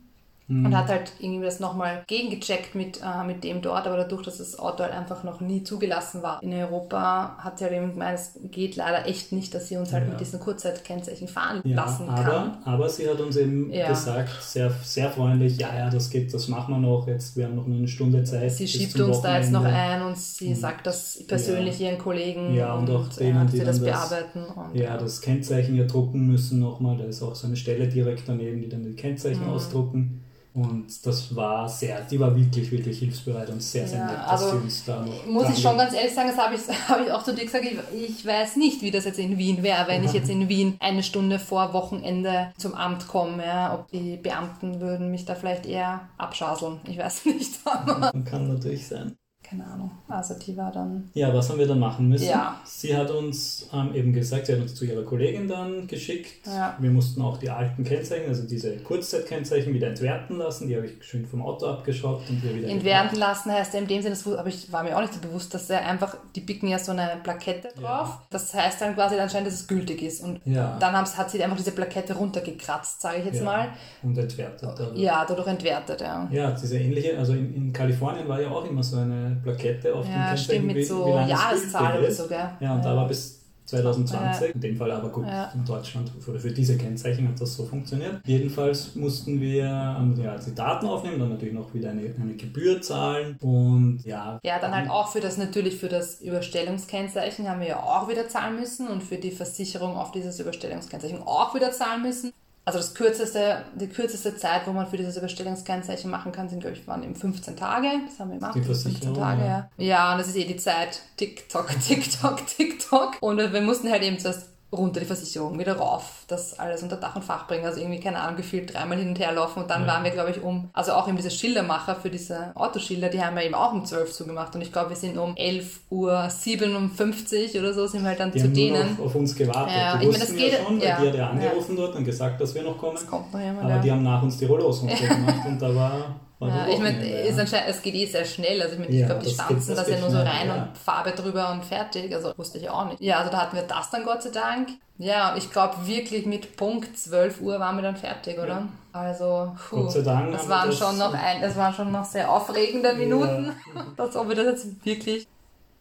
Mhm. 0.51 0.67
und 0.67 0.77
hat 0.77 0.89
halt 0.89 1.13
irgendwie 1.21 1.45
das 1.45 1.61
nochmal 1.61 2.03
gegengecheckt 2.09 2.75
mit, 2.75 3.01
äh, 3.03 3.25
mit 3.25 3.45
dem 3.45 3.63
dort, 3.63 3.87
aber 3.87 3.97
dadurch, 3.97 4.23
dass 4.25 4.39
das 4.39 4.59
Auto 4.59 4.83
halt 4.83 4.93
einfach 4.93 5.23
noch 5.23 5.41
nie 5.41 5.63
zugelassen 5.63 6.23
war 6.23 6.43
in 6.43 6.53
Europa, 6.53 7.37
hat 7.39 7.59
sie 7.59 7.65
halt 7.65 7.75
eben 7.75 7.93
gemeint, 7.93 8.19
es 8.19 8.33
geht 8.51 8.75
leider 8.75 9.07
echt 9.07 9.31
nicht, 9.31 9.55
dass 9.55 9.69
sie 9.69 9.77
uns 9.77 9.93
halt 9.93 10.05
Ja. 10.05 10.11
mit 10.11 10.21
diesen 10.21 10.41
Kurzzeitkennzeichen 10.41 11.29
fahren 11.29 11.61
Ja, 11.65 11.77
lassen 11.77 12.07
kann. 12.09 12.19
aber, 12.27 12.59
aber 12.65 12.89
sie 12.89 13.09
hat 13.09 13.21
uns 13.21 13.37
eben 13.37 13.73
Ja. 13.73 13.89
gesagt, 13.89 14.31
sehr, 14.43 14.71
sehr 14.83 15.11
freundlich, 15.11 15.57
ja, 15.59 15.73
ja, 15.73 15.89
das 15.89 16.11
geht, 16.11 16.35
das 16.35 16.49
machen 16.49 16.75
wir 16.75 16.79
noch, 16.79 17.07
jetzt, 17.07 17.37
wir 17.37 17.45
haben 17.47 17.55
noch 17.55 17.67
nur 17.67 17.79
eine 17.79 17.89
Stunde 17.89 18.25
Zeit. 18.25 18.51
Sie 18.51 18.67
schiebt 18.67 18.99
uns 19.01 19.21
da 19.23 19.39
jetzt 19.39 19.53
noch 19.53 19.61
Wochenende. 19.61 19.81
ein 19.81 20.03
und 20.03 20.19
sie 20.19 20.53
sagt 20.55 20.85
das 20.87 21.23
persönlich 21.29 21.81
ihren 21.81 21.99
Kollegen 21.99 22.55
Ja, 22.55 22.75
und 22.75 22.91
auch 22.91 23.09
denen, 23.09 23.37
ja, 23.37 23.45
die 23.45 23.59
sie 23.59 23.65
das 23.65 23.81
das- 23.81 23.85
bearbeiten. 23.85 24.45
Und, 24.45 24.75
Ja, 24.75 24.97
das 24.97 25.21
Kennzeichen 25.21 25.77
ja 25.77 25.85
drucken 25.85 26.27
müssen 26.27 26.59
nochmal. 26.59 26.97
Da 26.99 27.05
ist 27.05 27.23
auch 27.23 27.35
so 27.37 27.47
eine 27.47 27.55
Stelle 27.57 27.87
direkt 27.87 28.25
daneben, 28.29 28.61
die 28.61 28.69
dann 28.69 28.83
die 28.83 28.95
Kennzeichen 28.95 29.45
Mhm. 29.45 29.53
ausdrucken. 29.53 30.25
Und 30.53 31.07
das 31.07 31.35
war 31.37 31.69
sehr, 31.69 32.03
die 32.03 32.19
war 32.19 32.35
wirklich, 32.35 32.73
wirklich 32.73 32.99
hilfsbereit 32.99 33.51
und 33.51 33.63
sehr, 33.63 33.87
sehr 33.87 34.01
Ja, 34.01 34.07
nett, 34.07 34.29
dass 34.29 34.43
also 34.43 34.51
sie 34.51 34.57
uns 34.57 34.85
da 34.85 35.01
noch. 35.01 35.25
Muss 35.25 35.49
ich 35.49 35.61
schon 35.61 35.77
ganz 35.79 35.95
ehrlich 35.95 36.13
sagen, 36.13 36.29
das 36.29 36.39
habe 36.39 36.57
ich, 36.57 36.61
hab 36.89 37.01
ich 37.07 37.13
auch 37.13 37.23
zu 37.23 37.33
dir 37.35 37.45
gesagt, 37.45 37.65
ich, 37.65 37.79
ich 38.19 38.27
weiß 38.27 38.57
nicht, 38.57 38.83
wie 38.83 38.91
das 38.91 39.05
jetzt 39.05 39.21
in 39.21 39.39
Wien 39.39 39.63
wäre, 39.63 39.87
wenn 39.87 40.03
ich 40.03 40.13
jetzt 40.13 40.29
in 40.29 40.49
Wien 40.49 40.77
eine 40.81 41.05
Stunde 41.05 41.39
vor 41.39 41.73
Wochenende 41.73 42.53
zum 42.59 42.75
Amt 42.75 43.07
komme, 43.07 43.45
ja, 43.47 43.75
ob 43.75 43.89
die 43.93 44.17
Beamten 44.17 44.81
würden 44.81 45.11
mich 45.13 45.25
da 45.25 45.37
vielleicht 45.37 45.67
eher 45.67 46.09
abschaseln, 46.19 46.81
ich 46.85 46.99
weiß 46.99 47.25
nicht, 47.27 47.53
aber 47.65 48.13
Kann 48.25 48.49
natürlich 48.49 48.89
sein. 48.89 49.17
Keine 49.51 49.67
Ahnung, 49.67 49.91
also 50.09 50.35
die 50.35 50.57
war 50.57 50.71
dann, 50.71 51.11
Ja, 51.15 51.35
was 51.35 51.51
haben 51.51 51.59
wir 51.59 51.67
dann 51.67 51.81
machen 51.81 52.09
müssen? 52.09 52.29
Ja. 52.29 52.61
Sie 52.65 52.97
hat 52.97 53.11
uns 53.11 53.69
ähm, 53.73 53.93
eben 53.95 54.13
gesagt, 54.13 54.47
sie 54.47 54.53
hat 54.53 54.61
uns 54.61 54.75
zu 54.77 54.85
ihrer 54.85 55.03
Kollegin 55.03 55.49
dann 55.49 55.89
geschickt. 55.89 56.47
Ja. 56.47 56.77
Wir 56.79 56.91
mussten 56.91 57.21
auch 57.23 57.37
die 57.39 57.51
alten 57.51 57.83
Kennzeichen, 57.83 58.29
also 58.29 58.47
diese 58.47 58.77
Kurzzeitkennzeichen, 58.79 59.75
wieder 59.75 59.89
entwerten 59.89 60.37
lassen. 60.37 60.69
Die 60.69 60.77
habe 60.77 60.87
ich 60.87 61.05
schön 61.05 61.27
vom 61.27 61.43
Auto 61.43 61.67
abgeschraubt 61.67 62.31
und 62.31 62.43
wir 62.45 62.55
wieder 62.55 62.69
entwerten 62.69 63.19
lassen 63.19 63.51
heißt 63.51 63.75
ja 63.75 63.81
in 63.81 63.87
dem 63.89 64.03
Sinne, 64.03 64.15
das 64.15 64.27
aber 64.27 64.49
ich 64.49 64.73
war 64.73 64.85
mir 64.85 64.97
auch 64.97 65.01
nicht 65.01 65.15
so 65.15 65.21
bewusst, 65.21 65.53
dass 65.53 65.69
er 65.69 65.85
einfach, 65.85 66.17
die 66.37 66.41
picken 66.43 66.69
ja 66.69 66.79
so 66.79 66.93
eine 66.93 67.11
Plakette 67.23 67.69
drauf, 67.81 68.19
das 68.31 68.55
heißt 68.55 68.81
dann 68.81 68.95
quasi 68.95 69.17
anscheinend, 69.19 69.49
dass 69.49 69.55
es 69.55 69.67
gültig 69.67 70.03
ist 70.03 70.23
und 70.23 70.41
Ja. 70.45 70.77
dann 70.79 70.93
hat 70.95 71.31
sie 71.31 71.43
einfach 71.43 71.57
diese 71.57 71.73
Plakette 71.73 72.15
runtergekratzt, 72.15 73.01
sage 73.01 73.19
ich 73.19 73.25
jetzt 73.27 73.39
Ja, 73.39 73.45
mal, 73.45 73.69
Und 74.03 74.17
entwertet. 74.17 74.63
dadurch. 74.63 74.99
ja, 74.99 75.25
dadurch 75.27 75.49
entwertet, 75.49 76.01
ja. 76.01 76.29
Ja, 76.31 76.51
diese 76.53 76.79
ähnliche, 76.79 77.19
also 77.19 77.33
in, 77.33 77.55
in 77.55 77.73
Kalifornien 77.73 78.29
war 78.29 78.41
ja 78.41 78.51
auch 78.51 78.65
immer 78.65 78.83
so 78.83 78.97
eine 78.99 79.40
Plakette 79.43 79.95
auf 79.95 80.05
dem 80.05 80.13
Ja, 80.13 80.29
Kennzeichen, 80.29 80.45
stimmt, 80.45 80.67
mit 80.67 80.87
so 80.87 81.07
wie 81.07 81.31
Jahreszahl 81.31 81.99
oder 81.99 82.11
so, 82.11 82.27
gell? 82.29 82.51
Ja, 82.61 82.75
und 82.75 82.85
da 82.85 82.91
Ja. 82.91 82.97
war 82.97 83.09
bis 83.09 83.41
2020, 83.65 84.55
in 84.57 84.61
dem 84.61 84.77
Fall 84.77 84.91
aber 84.91 85.11
gut, 85.11 85.27
Ja. 85.27 85.53
in 85.55 85.65
Deutschland, 85.65 86.11
oder 86.27 86.41
für 86.41 86.51
diese 86.51 86.77
Kennzeichen 86.77 87.29
hat 87.29 87.41
das 87.41 87.55
so 87.55 87.65
funktioniert. 87.67 88.21
Jedenfalls 88.27 88.97
mussten 88.97 89.41
wir 89.41 89.65
ähm, 89.65 90.21
ja, 90.21 90.37
die 90.37 90.55
Daten 90.55 90.87
aufnehmen, 90.87 91.21
dann 91.21 91.29
natürlich 91.29 91.55
noch 91.55 91.73
wieder 91.73 91.91
eine, 91.91 92.13
eine 92.21 92.35
Gebühr 92.35 92.83
zahlen 92.83 93.37
und 93.41 94.01
ja. 94.05 94.41
Ja, 94.43 94.59
dann 94.59 94.75
halt 94.75 94.91
auch 94.91 95.13
für 95.13 95.21
das, 95.21 95.37
natürlich 95.37 95.77
für 95.77 95.89
das 95.89 96.21
Überstellungskennzeichen 96.21 97.49
haben 97.49 97.61
wir 97.61 97.69
ja 97.69 97.81
auch 97.83 98.09
wieder 98.09 98.29
zahlen 98.29 98.57
müssen 98.57 98.89
und 98.89 99.03
für 99.03 99.19
die 99.19 99.31
Versicherung 99.31 99.97
auf 99.97 100.11
dieses 100.11 100.41
Überstellungskennzeichen 100.41 101.23
auch 101.23 101.55
wieder 101.55 101.71
zahlen 101.71 102.03
müssen. 102.03 102.33
Also 102.71 102.79
das 102.79 102.95
kürzeste, 102.95 103.65
die 103.75 103.89
kürzeste 103.89 104.37
Zeit, 104.37 104.65
wo 104.65 104.71
man 104.71 104.87
für 104.87 104.97
dieses 104.97 105.17
Überstellungskennzeichen 105.17 106.09
machen 106.09 106.31
kann, 106.31 106.49
sind, 106.49 106.61
glaube 106.61 106.77
ich, 106.77 106.87
waren 106.87 107.03
eben 107.03 107.17
15 107.17 107.57
Tage. 107.57 107.89
Das 108.07 108.21
haben 108.21 108.31
wir 108.31 108.39
gemacht. 108.39 108.55
Die 108.55 108.63
15 108.63 108.93
Versicherung, 108.93 109.19
Tage, 109.19 109.45
ja. 109.45 109.71
ja. 109.77 110.13
Und 110.13 110.19
das 110.19 110.29
ist 110.29 110.37
eh 110.37 110.45
die 110.45 110.57
Zeit. 110.57 111.01
Tick-Tock, 111.17 111.69
Tick-Tock, 111.89 112.47
Tick-Tock. 112.47 113.17
Und 113.21 113.39
wir 113.39 113.61
mussten 113.61 113.91
halt 113.91 114.05
eben 114.05 114.21
zuerst 114.21 114.51
runter 114.73 115.01
die 115.01 115.07
Versicherung, 115.07 115.59
wieder 115.59 115.77
rauf, 115.77 116.25
das 116.29 116.59
alles 116.59 116.83
unter 116.83 116.97
Dach 116.97 117.17
und 117.17 117.25
Fach 117.25 117.47
bringen. 117.49 117.65
Also 117.65 117.81
irgendwie, 117.81 117.99
keine 117.99 118.21
Ahnung, 118.21 118.37
gefühlt 118.37 118.73
dreimal 118.73 118.99
hin 118.99 119.09
und 119.09 119.19
her 119.19 119.33
laufen. 119.33 119.63
Und 119.63 119.71
dann 119.71 119.83
Ja. 119.83 119.89
waren 119.89 120.05
wir, 120.05 120.11
glaube 120.13 120.31
ich, 120.31 120.41
um, 120.43 120.71
also 120.73 120.93
auch 120.93 121.09
eben 121.09 121.17
diese 121.17 121.31
Schildermacher 121.31 121.97
für 121.97 122.11
diese 122.11 122.53
Autoschilder, 122.55 123.09
die 123.09 123.23
haben 123.23 123.37
wir 123.37 123.45
eben 123.45 123.55
auch 123.55 123.73
um 123.73 123.85
12 123.85 124.13
zugemacht. 124.13 124.55
Und 124.55 124.63
ich 124.63 124.73
glaube, 124.73 124.91
wir 124.91 124.97
sind 124.97 125.17
um 125.19 125.35
11.57 125.35 127.55
Uhr 127.55 127.61
oder 127.61 127.75
so, 127.75 127.87
sind 127.87 128.03
wir 128.03 128.09
halt 128.11 128.21
dann 128.21 128.31
Die 128.33 128.39
zu 128.39 128.45
haben 128.45 128.53
nur 128.53 128.79
denen. 128.79 128.97
noch 128.97 129.05
auf 129.07 129.15
uns 129.15 129.35
gewartet. 129.35 129.75
Ja, 129.77 129.97
die 129.97 130.07
ich 130.07 130.13
meine, 130.13 130.25
das 130.25 130.37
geht- 130.37 130.53
ja 130.53 130.59
schon, 130.65 130.81
weil 130.81 130.89
ja. 130.89 131.01
die 131.01 131.09
hat 131.09 131.15
ja 131.17 131.31
angerufen 131.31 131.77
dort 131.77 131.97
und 131.97 132.05
gesagt, 132.05 132.41
dass 132.41 132.55
wir 132.55 132.63
noch 132.63 132.79
kommen. 132.79 132.97
Es 132.97 133.07
kommt 133.07 133.33
noch 133.33 133.41
jemand, 133.41 133.61
Aber 133.65 133.71
ja. 133.71 133.79
die 133.81 133.91
haben 133.91 134.03
nach 134.03 134.23
uns 134.23 134.39
die 134.39 134.45
Rollos 134.45 134.83
runtergemacht 134.83 135.41
und 135.47 135.61
da 135.61 135.75
war 135.75 136.15
Ja, 136.41 136.67
ich 136.69 136.79
meine, 136.79 137.07
ja. 137.07 137.61
es 137.69 137.83
geht 137.83 137.95
eh 137.95 138.07
sehr 138.07 138.25
schnell. 138.25 138.63
Also 138.63 138.75
ich 138.75 138.81
meine, 138.81 138.93
Ja, 138.95 139.01
ich 139.01 139.07
glaube, 139.07 139.23
die 139.25 139.31
stanzen 139.31 139.77
das 139.77 139.87
das 139.87 139.89
ja 139.95 140.01
nur 140.01 140.11
so 140.11 140.19
rein 140.19 140.47
ja. 140.47 140.55
und 140.55 140.79
Farbe 140.79 141.11
drüber 141.11 141.51
und 141.53 141.65
fertig. 141.65 142.15
Also 142.15 142.33
wusste 142.37 142.59
ich 142.59 142.71
auch 142.71 142.87
nicht. 142.87 143.01
Ja, 143.01 143.19
also 143.19 143.31
da 143.31 143.43
hatten 143.43 143.57
wir 143.57 143.63
das 143.65 143.91
dann 143.91 144.05
Gott 144.05 144.23
sei 144.23 144.31
Dank. 144.31 144.69
Ja, 144.97 145.35
ich 145.37 145.51
glaube 145.51 145.87
wirklich 145.87 146.25
mit 146.27 146.57
Punkt 146.57 146.99
12 146.99 147.41
Uhr 147.43 147.59
waren 147.61 147.77
wir 147.77 147.83
dann 147.83 147.97
fertig, 147.97 148.39
oder? 148.39 148.49
Ja. 148.49 148.69
Also, 148.93 149.55
puh, 149.69 149.83
Gott 149.83 149.93
sei 149.93 150.01
Dank 150.03 150.33
das 150.33 150.49
waren 150.49 150.69
das- 150.71 150.79
schon 150.79 150.99
noch 150.99 151.15
ein, 151.15 151.41
das 151.41 151.57
waren 151.57 151.73
schon 151.75 151.93
noch 151.93 152.05
sehr 152.05 152.31
aufregende 152.31 152.93
Minuten, 152.95 153.53
dass 153.97 154.17
ob 154.17 154.29
wir 154.29 154.37
das 154.37 154.47
jetzt 154.47 154.85
wirklich 154.85 155.27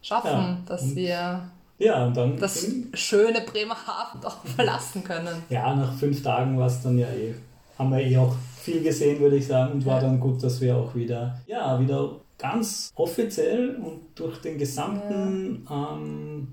schaffen, 0.02 0.30
Ja. 0.30 0.58
dass 0.66 0.96
wir 0.96 1.42
Ja, 1.80 2.06
und 2.06 2.16
dann 2.16 2.38
das 2.38 2.62
ging- 2.66 2.90
schöne 2.94 3.42
Bremerhaven 3.42 4.22
auch 4.26 4.38
verlassen 4.56 5.04
können. 5.04 5.44
Ja, 5.50 5.74
nach 5.76 5.94
fünf 5.96 6.22
Tagen 6.24 6.58
war 6.60 6.68
es 6.68 6.82
dann 6.82 6.98
ja 6.98 7.08
eh, 7.08 7.34
haben 7.78 7.92
wir 7.92 8.00
eh 8.02 8.18
auch 8.18 8.36
viel 8.60 8.84
gesehen, 8.84 9.20
würde 9.20 9.38
ich 9.38 9.48
sagen, 9.48 9.74
und 9.74 9.86
war 9.86 9.96
Ja. 10.02 10.08
dann 10.08 10.20
gut, 10.20 10.44
dass 10.44 10.60
wir 10.62 10.76
auch 10.78 10.94
wieder, 10.96 11.40
ja, 11.48 11.80
wieder 11.80 12.16
ganz 12.38 12.92
offiziell 12.96 13.76
und 13.78 14.02
durch 14.16 14.40
den 14.42 14.58
gesamten, 14.58 15.68
ähm, 15.70 16.48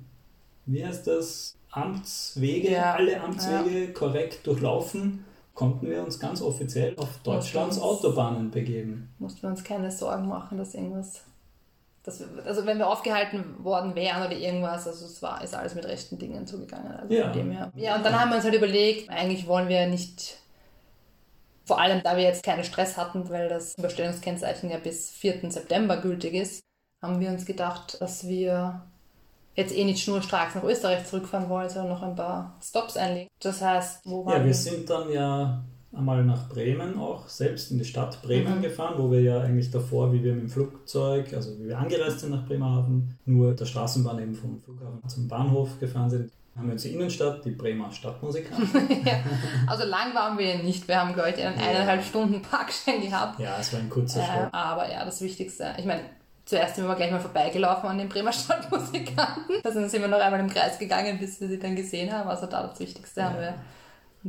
wie 0.67 0.85
heißt 0.85 1.07
das, 1.07 1.55
Amtswege, 1.71 2.71
Ja. 2.73 2.95
alle 2.95 3.21
Amtswege 3.21 3.93
korrekt 3.93 4.47
durchlaufen, 4.47 5.25
konnten 5.55 5.89
wir 5.89 6.03
uns 6.03 6.19
ganz 6.19 6.41
offiziell 6.43 6.95
auf 6.97 7.19
Deutschlands 7.23 7.77
uns- 7.79 7.85
Autobahnen 7.85 8.51
begeben. 8.51 9.09
mussten 9.19 9.43
wir 9.43 9.51
uns 9.51 9.63
keine 9.65 9.91
Sorgen 9.91 10.27
machen, 10.29 10.59
dass 10.59 10.75
irgendwas. 10.75 11.23
Dass 12.03 12.21
wir, 12.21 12.27
also 12.45 12.65
wenn 12.67 12.79
wir 12.79 12.87
aufgehalten 12.89 13.43
worden 13.65 13.95
wären 13.97 14.25
oder 14.27 14.37
irgendwas, 14.37 14.87
also 14.87 15.07
es 15.07 15.21
war, 15.23 15.43
ist 15.43 15.55
alles 15.57 15.75
mit 15.75 15.85
rechten 15.87 16.19
Dingen 16.19 16.47
zugegangen. 16.47 16.87
Also 16.93 17.13
Ja. 17.13 17.33
Ja, 17.75 17.97
und 17.97 18.05
dann 18.05 18.19
haben 18.21 18.31
wir 18.31 18.37
uns 18.37 18.45
halt 18.45 18.55
überlegt, 18.55 19.11
eigentlich 19.11 19.47
wollen 19.49 19.69
wir 19.69 19.87
nicht, 19.89 20.39
vor 21.67 21.81
allem 21.81 22.03
da 22.03 22.17
wir 22.17 22.23
jetzt 22.25 22.43
keinen 22.45 22.65
Stress 22.65 22.97
hatten, 22.97 23.29
weil 23.29 23.49
das 23.49 23.75
Überstellungskennzeichen 23.77 24.71
ja 24.71 24.79
bis 24.79 25.11
4. 25.11 25.51
September 25.51 25.97
gültig 25.99 26.35
ist, 26.35 26.61
haben 27.03 27.21
wir 27.21 27.29
uns 27.31 27.45
gedacht, 27.45 28.01
dass 28.01 28.27
wir 28.27 28.83
jetzt 29.55 29.77
eh 29.77 29.85
nicht 29.85 30.03
schnurstracks 30.03 30.55
nach 30.55 30.65
Österreich 30.65 31.05
zurückfahren 31.07 31.49
wollen, 31.49 31.69
sondern 31.69 31.93
noch 31.93 32.03
ein 32.03 32.15
paar 32.15 32.57
Stops 32.63 32.97
einlegen. 32.97 33.29
Das 33.41 33.61
heißt, 33.63 34.01
wo 34.05 34.25
waren 34.25 34.41
Ja, 34.41 34.45
wir 34.45 34.55
sind 34.55 34.89
dann 34.89 35.11
ja 35.11 35.65
einmal 35.93 36.25
nach 36.25 36.49
Bremen 36.49 36.99
auch, 36.99 37.27
selbst 37.29 37.71
in 37.71 37.79
die 37.79 37.85
Stadt 37.85 38.21
Bremen 38.23 38.59
Mhm. 38.59 38.63
gefahren, 38.63 38.95
wo 38.99 39.11
wir 39.11 39.23
ja 39.23 39.41
eigentlich 39.41 39.71
davor, 39.71 40.13
wie 40.13 40.23
wir 40.23 40.35
mit 40.35 40.43
dem 40.43 40.49
Flugzeug, 40.51 41.33
also 41.33 41.59
wie 41.59 41.69
wir 41.69 41.79
angereist 41.79 42.21
sind 42.21 42.31
nach 42.31 42.47
Bremerhaven, 42.47 43.19
nur 43.25 43.55
der 43.55 43.65
Straßenbahn 43.65 44.19
eben 44.21 44.35
vom 44.35 44.59
Flughafen 44.61 45.09
zum 45.09 45.27
Bahnhof 45.27 45.81
gefahren 45.81 46.11
sind. 46.11 46.31
Haben 46.57 46.69
wir 46.69 46.73
uns 46.73 46.83
die 46.83 46.95
Innenstadt, 46.95 47.45
die 47.45 47.51
Bremer 47.51 47.91
Stadtmusik 47.93 48.51
an. 48.51 48.67
ja. 49.05 49.19
Also 49.67 49.85
lang 49.85 50.15
waren 50.15 50.39
wir 50.39 50.57
ja 50.57 50.63
nicht. 50.63 50.89
Wir 50.89 50.99
haben, 51.01 51.13
glaube 51.13 51.31
ich, 51.31 51.37
einen 51.45 51.59
Ja. 51.61 51.67
eineinhalb 51.69 52.03
Stunden 52.03 52.41
Parkschein 52.43 53.03
gehabt. 53.03 53.39
ja, 53.39 53.57
es 53.61 53.73
war 53.73 53.81
ein 53.81 53.91
kurzer 53.91 54.21
Äh, 54.21 54.25
Stopp. 54.25 54.49
aber 54.53 54.91
ja, 54.91 55.05
das 55.05 55.21
Wichtigste, 55.21 55.75
ich 55.79 55.85
meine, 55.85 56.01
zuerst 56.47 56.77
sind 56.77 56.87
wir 56.87 56.95
gleich 56.95 57.11
mal 57.11 57.21
vorbeigelaufen 57.21 57.89
an 57.91 57.99
den 57.99 58.09
Bremer 58.09 58.33
Stadtmusikanten. 58.33 59.57
Also 59.65 59.81
dann 59.81 59.89
sind 59.91 60.01
wir 60.01 60.09
noch 60.09 60.19
einmal 60.21 60.41
im 60.41 60.49
Kreis 60.49 60.79
gegangen, 60.79 61.19
bis 61.19 61.41
wir 61.41 61.49
sie 61.49 61.59
dann 61.59 61.77
gesehen 61.77 62.11
haben. 62.13 62.29
Also 62.31 62.47
da 62.47 62.67
das 62.67 62.81
Wichtigste 62.81 63.21
ja. 63.21 63.27
haben 63.27 63.39
wir 63.41 63.55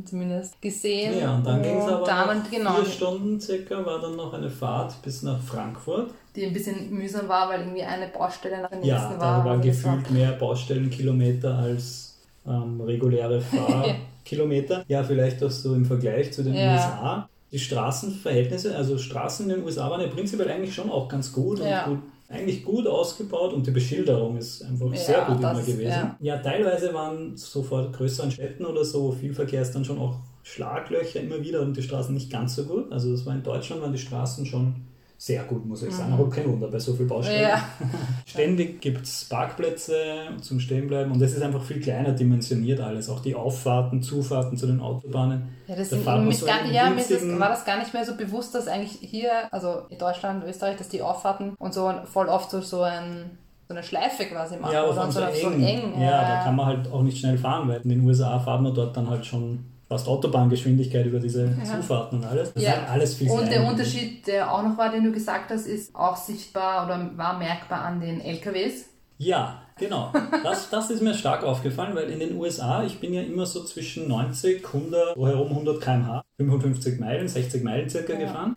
zumindest 0.04 0.60
gesehen. 0.62 1.18
Ja, 1.18 1.34
und 1.34 1.44
dann 1.44 1.62
ging 1.62 1.78
es 1.78 1.88
aber 1.88 2.06
dann, 2.06 2.42
genau, 2.50 2.74
vier 2.74 2.84
Stunden 2.84 3.40
circa, 3.40 3.84
war 3.84 4.00
dann 4.00 4.14
noch 4.16 4.32
eine 4.32 4.50
Fahrt 4.50 5.00
bis 5.02 5.22
nach 5.22 5.40
Frankfurt. 5.40 6.12
Die 6.36 6.44
ein 6.46 6.52
bisschen 6.52 6.90
mühsam 6.90 7.26
war, 7.28 7.48
weil 7.48 7.60
irgendwie 7.60 7.82
eine 7.82 8.06
Baustelle 8.08 8.62
nach 8.62 8.68
der 8.68 8.78
nächsten 8.78 8.94
ja, 8.94 9.18
war. 9.18 9.38
Ja, 9.38 9.38
da 9.38 9.44
waren 9.44 9.60
gefühlt 9.60 10.08
mehr 10.10 10.32
Baustellenkilometer 10.32 11.56
als 11.58 12.07
ähm, 12.48 12.80
reguläre 12.80 13.40
Fahrkilometer. 14.24 14.84
ja, 14.88 15.02
vielleicht 15.02 15.42
auch 15.42 15.50
so 15.50 15.74
im 15.74 15.84
Vergleich 15.84 16.32
zu 16.32 16.42
den 16.42 16.54
ja. 16.54 16.74
USA. 16.74 17.28
Die 17.50 17.58
Straßenverhältnisse, 17.58 18.76
also 18.76 18.98
Straßen 18.98 19.48
in 19.48 19.56
den 19.56 19.64
USA 19.64 19.90
waren 19.90 20.00
ja 20.00 20.08
prinzipiell 20.08 20.50
eigentlich 20.50 20.74
schon 20.74 20.90
auch 20.90 21.08
ganz 21.08 21.32
gut 21.32 21.60
ja. 21.60 21.86
und 21.86 21.94
gut 21.94 22.02
eigentlich 22.28 22.62
gut 22.62 22.86
ausgebaut 22.86 23.54
und 23.54 23.66
die 23.66 23.70
Beschilderung 23.70 24.36
ist 24.36 24.62
einfach 24.62 24.90
ja, 24.92 24.98
sehr 24.98 25.24
gut 25.24 25.38
immer 25.38 25.62
gewesen. 25.62 26.10
Ja. 26.20 26.36
teilweise 26.38 26.92
waren 26.92 27.36
so 27.36 27.62
vor 27.62 27.90
größeren 27.90 28.30
Städten 28.30 28.66
oder 28.66 28.84
so, 28.84 29.12
viel 29.12 29.32
Verkehr 29.32 29.62
ist, 29.62 29.74
dann 29.74 29.84
schon 29.84 29.98
auch 29.98 30.16
Schlaglöcher 30.42 31.20
immer 31.20 31.42
wieder 31.42 31.62
und 31.62 31.76
die 31.76 31.82
Straßen 31.82 32.14
nicht 32.14 32.30
ganz 32.30 32.56
so 32.56 32.64
gut. 32.64 32.92
Also 32.92 33.10
das 33.12 33.24
war 33.24 33.34
in 33.34 33.42
Deutschland 33.42 33.80
waren 33.80 33.92
die 33.92 33.98
Straßen 33.98 34.44
schon 34.44 34.74
sehr 35.20 35.42
gut, 35.42 35.66
muss 35.66 35.82
ich 35.82 35.92
sagen. 35.92 36.14
Mhm. 36.14 36.20
Aber 36.20 36.30
kein 36.30 36.48
Wunder 36.48 36.68
bei 36.68 36.78
so 36.78 36.94
viel 36.94 37.06
Baustellen. 37.06 37.42
Ja. 37.42 37.60
Ständig 38.24 38.80
gibt 38.80 39.02
es 39.04 39.24
Parkplätze 39.24 40.28
zum 40.40 40.60
Stehenbleiben 40.60 41.12
und 41.12 41.20
es 41.20 41.34
ist 41.34 41.42
einfach 41.42 41.62
viel 41.62 41.80
kleiner 41.80 42.12
dimensioniert 42.12 42.78
alles. 42.78 43.10
Auch 43.10 43.18
die 43.18 43.34
Auffahrten, 43.34 44.00
Zufahrten 44.00 44.56
zu 44.56 44.68
den 44.68 44.80
Autobahnen. 44.80 45.48
Ja, 45.66 45.74
das 45.74 45.90
sind 45.90 46.06
da 46.06 46.32
so 46.32 46.46
gar, 46.46 46.64
ja 46.66 46.88
mir 46.88 47.02
das, 47.02 47.38
war 47.38 47.48
das 47.48 47.64
gar 47.64 47.78
nicht 47.78 47.92
mehr 47.92 48.04
so 48.04 48.16
bewusst, 48.16 48.54
dass 48.54 48.68
eigentlich 48.68 48.98
hier, 49.00 49.52
also 49.52 49.82
in 49.90 49.98
Deutschland, 49.98 50.44
Österreich, 50.44 50.76
dass 50.76 50.88
die 50.88 51.02
Auffahrten 51.02 51.54
und 51.58 51.74
so 51.74 51.92
voll 52.04 52.28
oft 52.28 52.50
so, 52.52 52.60
so 52.60 52.82
ein 52.82 53.38
so 53.66 53.74
eine 53.74 53.82
Schleife 53.82 54.24
quasi 54.24 54.56
machen. 54.56 54.72
Ja, 54.72 54.84
oder 54.84 55.10
so, 55.10 55.20
so, 55.20 55.50
eng. 55.50 55.62
eng. 55.62 56.00
Ja, 56.00 56.10
ja, 56.10 56.22
da 56.22 56.44
kann 56.44 56.56
man 56.56 56.64
halt 56.64 56.90
auch 56.90 57.02
nicht 57.02 57.18
schnell 57.18 57.36
fahren, 57.36 57.68
weil 57.68 57.82
in 57.82 57.90
den 57.90 58.06
USA 58.06 58.38
fahren 58.38 58.62
wir 58.62 58.70
dort 58.70 58.96
dann 58.96 59.10
halt 59.10 59.26
schon 59.26 59.66
fast 59.88 60.06
Autobahngeschwindigkeit 60.06 61.06
über 61.06 61.18
diese 61.18 61.46
ja. 61.46 61.64
Zufahrten 61.64 62.18
und 62.18 62.24
alles. 62.26 62.52
Das 62.52 62.62
ja. 62.62 62.72
halt 62.72 62.90
alles 62.90 63.14
viel 63.14 63.30
Und 63.30 63.50
der 63.50 63.66
Unterschied, 63.66 64.26
der 64.26 64.52
auch 64.52 64.62
noch 64.62 64.76
war, 64.76 64.92
den 64.92 65.04
du 65.04 65.12
gesagt 65.12 65.50
hast, 65.50 65.66
ist 65.66 65.94
auch 65.94 66.16
sichtbar 66.16 66.86
oder 66.86 67.10
war 67.16 67.38
merkbar 67.38 67.82
an 67.82 68.00
den 68.00 68.20
LKWs. 68.20 68.86
Ja, 69.16 69.62
genau. 69.78 70.12
Das, 70.44 70.70
das 70.70 70.90
ist 70.90 71.02
mir 71.02 71.14
stark 71.14 71.42
aufgefallen, 71.42 71.94
weil 71.96 72.10
in 72.10 72.20
den 72.20 72.36
USA, 72.36 72.84
ich 72.84 73.00
bin 73.00 73.12
ja 73.12 73.22
immer 73.22 73.46
so 73.46 73.64
zwischen 73.64 74.06
90, 74.08 74.64
100, 74.64 75.16
so 75.16 75.26
herum 75.26 75.48
100 75.48 75.80
km/h, 75.80 76.24
55 76.36 77.00
Meilen, 77.00 77.26
60 77.26 77.64
Meilen 77.64 77.88
circa 77.90 78.12
ja. 78.12 78.20
gefahren. 78.20 78.56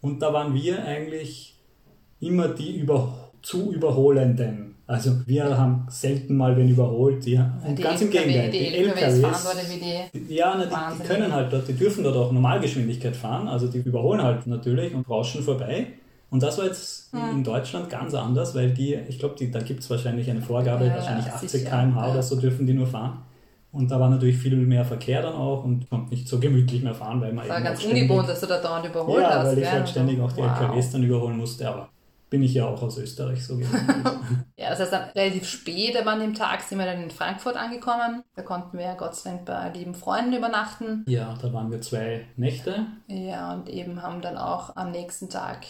Und 0.00 0.22
da 0.22 0.32
waren 0.32 0.54
wir 0.54 0.84
eigentlich 0.84 1.58
immer 2.20 2.48
die 2.48 2.78
über, 2.78 3.32
zu 3.42 3.72
überholenden. 3.72 4.76
Also 4.88 5.26
wir 5.26 5.58
haben 5.58 5.86
selten 5.90 6.34
mal 6.34 6.56
wen 6.56 6.70
überholt. 6.70 7.24
Die, 7.26 7.36
und 7.36 7.78
die 7.78 7.82
ganz 7.82 8.00
im 8.00 8.08
Gegenteil, 8.08 8.50
die, 8.50 8.58
die 8.58 8.74
LKWs, 8.74 9.20
fahren 9.20 9.34
dort 9.44 9.70
wie 9.70 10.24
die 10.24 10.34
Ja, 10.34 10.54
na, 10.56 10.64
die, 10.64 11.02
die, 11.02 11.06
können 11.06 11.30
halt 11.30 11.52
dort, 11.52 11.68
die 11.68 11.74
dürfen 11.74 12.02
dort 12.02 12.16
auch 12.16 12.32
Normalgeschwindigkeit 12.32 13.14
fahren, 13.14 13.48
also 13.48 13.68
die 13.68 13.78
überholen 13.78 14.22
halt 14.22 14.46
natürlich 14.46 14.94
und 14.94 15.08
rauschen 15.08 15.42
vorbei. 15.42 15.88
Und 16.30 16.42
das 16.42 16.56
war 16.56 16.64
jetzt 16.64 17.12
hm. 17.12 17.38
in 17.38 17.44
Deutschland 17.44 17.90
ganz 17.90 18.14
anders, 18.14 18.54
weil 18.54 18.70
die, 18.70 18.94
ich 18.94 19.18
glaube, 19.18 19.34
da 19.46 19.60
gibt 19.60 19.80
es 19.80 19.90
wahrscheinlich 19.90 20.30
eine 20.30 20.40
Vorgabe, 20.40 20.86
ja, 20.86 20.94
wahrscheinlich 20.94 21.26
80 21.26 21.66
km/h 21.66 22.06
ja. 22.06 22.10
oder 22.10 22.22
so 22.22 22.36
dürfen 22.36 22.66
die 22.66 22.72
nur 22.72 22.86
fahren. 22.86 23.18
Und 23.72 23.90
da 23.90 24.00
war 24.00 24.08
natürlich 24.08 24.38
viel 24.38 24.56
mehr 24.56 24.86
Verkehr 24.86 25.20
dann 25.20 25.34
auch 25.34 25.64
und 25.64 25.90
konnte 25.90 26.14
nicht 26.14 26.26
so 26.26 26.40
gemütlich 26.40 26.82
mehr 26.82 26.94
fahren, 26.94 27.20
weil 27.20 27.34
man 27.34 27.46
das 27.46 27.56
war 27.56 27.62
ganz 27.62 27.84
ungewohnt, 27.84 28.26
dass 28.26 28.40
du 28.40 28.46
da 28.46 28.58
dauernd 28.58 28.86
überholt 28.86 29.20
ja, 29.20 29.28
hast. 29.28 29.44
Ja, 29.44 29.50
weil 29.50 29.58
ich 29.58 29.70
halt 29.70 29.88
ständig 29.90 30.18
auch 30.18 30.32
die 30.32 30.40
wow. 30.40 30.60
LKWs 30.62 30.92
dann 30.92 31.02
überholen 31.02 31.36
musste, 31.36 31.68
aber 31.68 31.90
bin 32.30 32.42
ich 32.42 32.54
ja 32.54 32.66
auch 32.66 32.82
aus 32.82 32.98
Österreich 32.98 33.44
so 33.44 33.58
Ja, 34.56 34.70
das 34.70 34.80
heißt 34.80 34.92
dann 34.92 35.10
relativ 35.10 35.48
spät, 35.48 35.96
aber 35.96 36.12
an 36.12 36.20
dem 36.20 36.34
Tag 36.34 36.62
sind 36.62 36.78
wir 36.78 36.86
dann 36.86 37.02
in 37.02 37.10
Frankfurt 37.10 37.56
angekommen. 37.56 38.22
Da 38.36 38.42
konnten 38.42 38.76
wir 38.76 38.94
Gott 38.98 39.14
sei 39.14 39.30
Dank 39.30 39.44
bei 39.46 39.70
lieben 39.70 39.94
Freunden 39.94 40.34
übernachten. 40.34 41.04
Ja, 41.08 41.34
da 41.40 41.52
waren 41.52 41.70
wir 41.70 41.80
zwei 41.80 42.26
Nächte. 42.36 42.86
Ja, 43.06 43.54
und 43.54 43.68
eben 43.68 44.02
haben 44.02 44.20
dann 44.20 44.36
auch 44.36 44.76
am 44.76 44.90
nächsten 44.90 45.30
Tag 45.30 45.64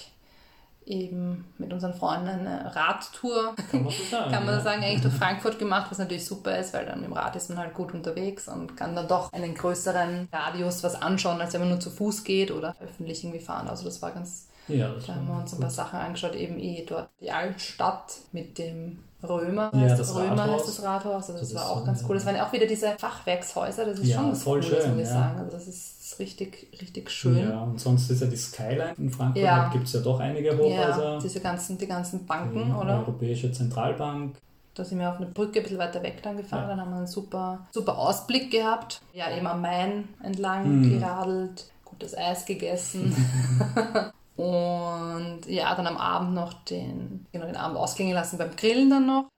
eben 0.89 1.45
mit 1.59 1.73
unseren 1.73 1.93
Freunden 1.93 2.29
eine 2.29 2.75
Radtour, 2.75 3.55
kann 3.71 3.85
man 3.85 3.93
so 3.93 4.05
sagen, 4.11 4.33
kann 4.33 4.47
man 4.47 4.55
ja. 4.55 4.61
sagen 4.61 4.83
eigentlich 4.83 5.03
durch 5.03 5.15
Frankfurt 5.15 5.59
gemacht, 5.59 5.91
was 5.91 5.99
natürlich 5.99 6.25
super 6.25 6.59
ist, 6.59 6.73
weil 6.73 6.87
dann 6.87 7.05
im 7.05 7.13
Rad 7.13 7.37
ist 7.37 7.51
man 7.51 7.59
halt 7.59 7.75
gut 7.75 7.93
unterwegs 7.93 8.49
und 8.49 8.77
kann 8.77 8.97
dann 8.97 9.07
doch 9.07 9.33
einen 9.33 9.55
größeren 9.55 10.29
Radius 10.33 10.83
was 10.83 10.95
anschauen, 10.95 11.41
als 11.41 11.53
wenn 11.53 11.61
man 11.61 11.69
nur 11.69 11.81
zu 11.81 11.91
Fuß 11.91 12.25
geht 12.25 12.51
oder 12.51 12.75
öffentlich 12.81 13.23
irgendwie 13.23 13.45
fahren. 13.45 13.69
Also 13.69 13.85
das 13.85 14.01
war 14.01 14.13
ganz 14.13 14.49
ja, 14.69 14.95
da 15.07 15.15
haben 15.15 15.27
wir 15.27 15.39
uns 15.39 15.53
ein 15.55 15.61
paar 15.61 15.71
Sachen 15.71 15.99
angeschaut, 15.99 16.35
eben 16.35 16.59
eh 16.59 16.85
dort 16.87 17.09
die 17.21 17.31
Altstadt 17.31 18.15
mit 18.33 18.59
dem 18.59 18.99
Römer, 19.23 19.71
ja, 19.75 19.97
das 19.97 20.15
Römer 20.15 20.31
Rathaus. 20.31 20.61
heißt 20.61 20.69
das 20.69 20.83
Rathaus, 20.85 21.15
also 21.15 21.33
das, 21.33 21.53
das 21.53 21.55
war 21.55 21.71
auch 21.71 21.85
ganz 21.85 22.05
cool. 22.09 22.15
Das 22.15 22.25
waren 22.25 22.37
ja 22.37 22.47
auch 22.47 22.53
wieder 22.53 22.67
diese 22.67 22.91
Fachwerkshäuser, 22.99 23.85
das 23.85 23.99
ist 23.99 24.09
ja, 24.09 24.21
schon 24.21 24.37
voll 24.37 24.59
cool, 24.59 24.63
schön, 24.63 24.91
muss 24.93 25.03
ich 25.03 25.09
sagen. 25.09 25.39
Also 25.39 25.51
das 25.51 25.67
ist 25.67 26.19
richtig, 26.21 26.69
richtig 26.81 27.11
schön. 27.11 27.39
Ja, 27.39 27.63
und 27.65 27.81
sonst 27.81 28.09
ist 28.11 28.21
ja 28.21 28.29
die 28.29 28.37
Skyline 28.37 28.95
in 28.97 29.11
Frankfurt, 29.11 29.43
ja. 29.45 29.69
gibt 29.71 29.87
es 29.87 29.93
ja 29.93 30.01
doch 30.01 30.21
einige 30.21 30.57
Hochhäuser. 30.57 31.15
Ja, 31.15 31.19
diese 31.19 31.41
ganzen, 31.41 31.79
die 31.79 31.89
ganzen 31.89 32.27
Banken, 32.27 32.75
oder? 32.77 33.01
Europäische 33.01 33.51
Zentralbank. 33.51 34.37
Da 34.75 34.85
sind 34.85 35.01
wir 35.01 35.11
auf 35.11 35.17
eine 35.17 35.27
Brücke 35.27 35.59
ein 35.59 35.63
bisschen 35.65 35.79
weiter 35.79 36.01
weg 36.05 36.23
dann 36.23 36.37
gefahren, 36.37 36.63
ja. 36.63 36.69
dann 36.69 36.81
haben 36.81 36.91
wir 36.91 36.99
einen 36.99 37.07
super, 37.09 37.67
super 37.73 37.99
Ausblick 37.99 38.53
gehabt. 38.53 39.01
Ja, 39.13 39.37
eben 39.37 39.49
am 39.49 39.61
Main 39.61 40.05
entlang 40.23 40.83
mhm. 40.83 40.91
geradelt, 40.91 41.73
gutes 41.85 42.17
Eis 42.17 42.47
gegessen. 42.47 43.13
Und 44.39 45.47
ja, 45.47 45.75
dann 45.75 45.89
am 45.89 45.97
Abend 45.97 46.33
noch 46.33 46.53
den, 46.53 47.27
genau, 47.33 47.47
den 47.47 47.57
Abend 47.57 47.77
ausklingen 47.77 48.15
lassen 48.15 48.39
beim 48.39 48.55
Grillen 48.55 48.89
dann 48.89 49.07
noch. 49.07 49.29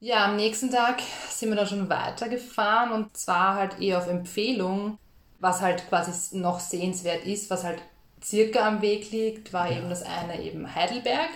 Ja, 0.00 0.24
am 0.24 0.34
nächsten 0.34 0.72
Tag 0.72 1.00
sind 1.28 1.50
wir 1.50 1.56
dann 1.56 1.68
schon 1.68 1.88
weitergefahren 1.88 2.90
und 2.90 3.16
zwar 3.16 3.54
halt 3.54 3.80
eher 3.80 3.98
auf 3.98 4.08
Empfehlung, 4.08 4.98
was 5.38 5.60
halt 5.60 5.88
quasi 5.88 6.36
noch 6.36 6.58
sehenswert 6.58 7.26
ist, 7.26 7.48
was 7.48 7.62
halt 7.62 7.80
circa 8.20 8.66
am 8.66 8.82
Weg 8.82 9.12
liegt, 9.12 9.52
war 9.52 9.70
ja. 9.70 9.78
eben 9.78 9.88
das 9.88 10.02
eine 10.02 10.42
eben 10.42 10.74
Heidelberg. 10.74 11.30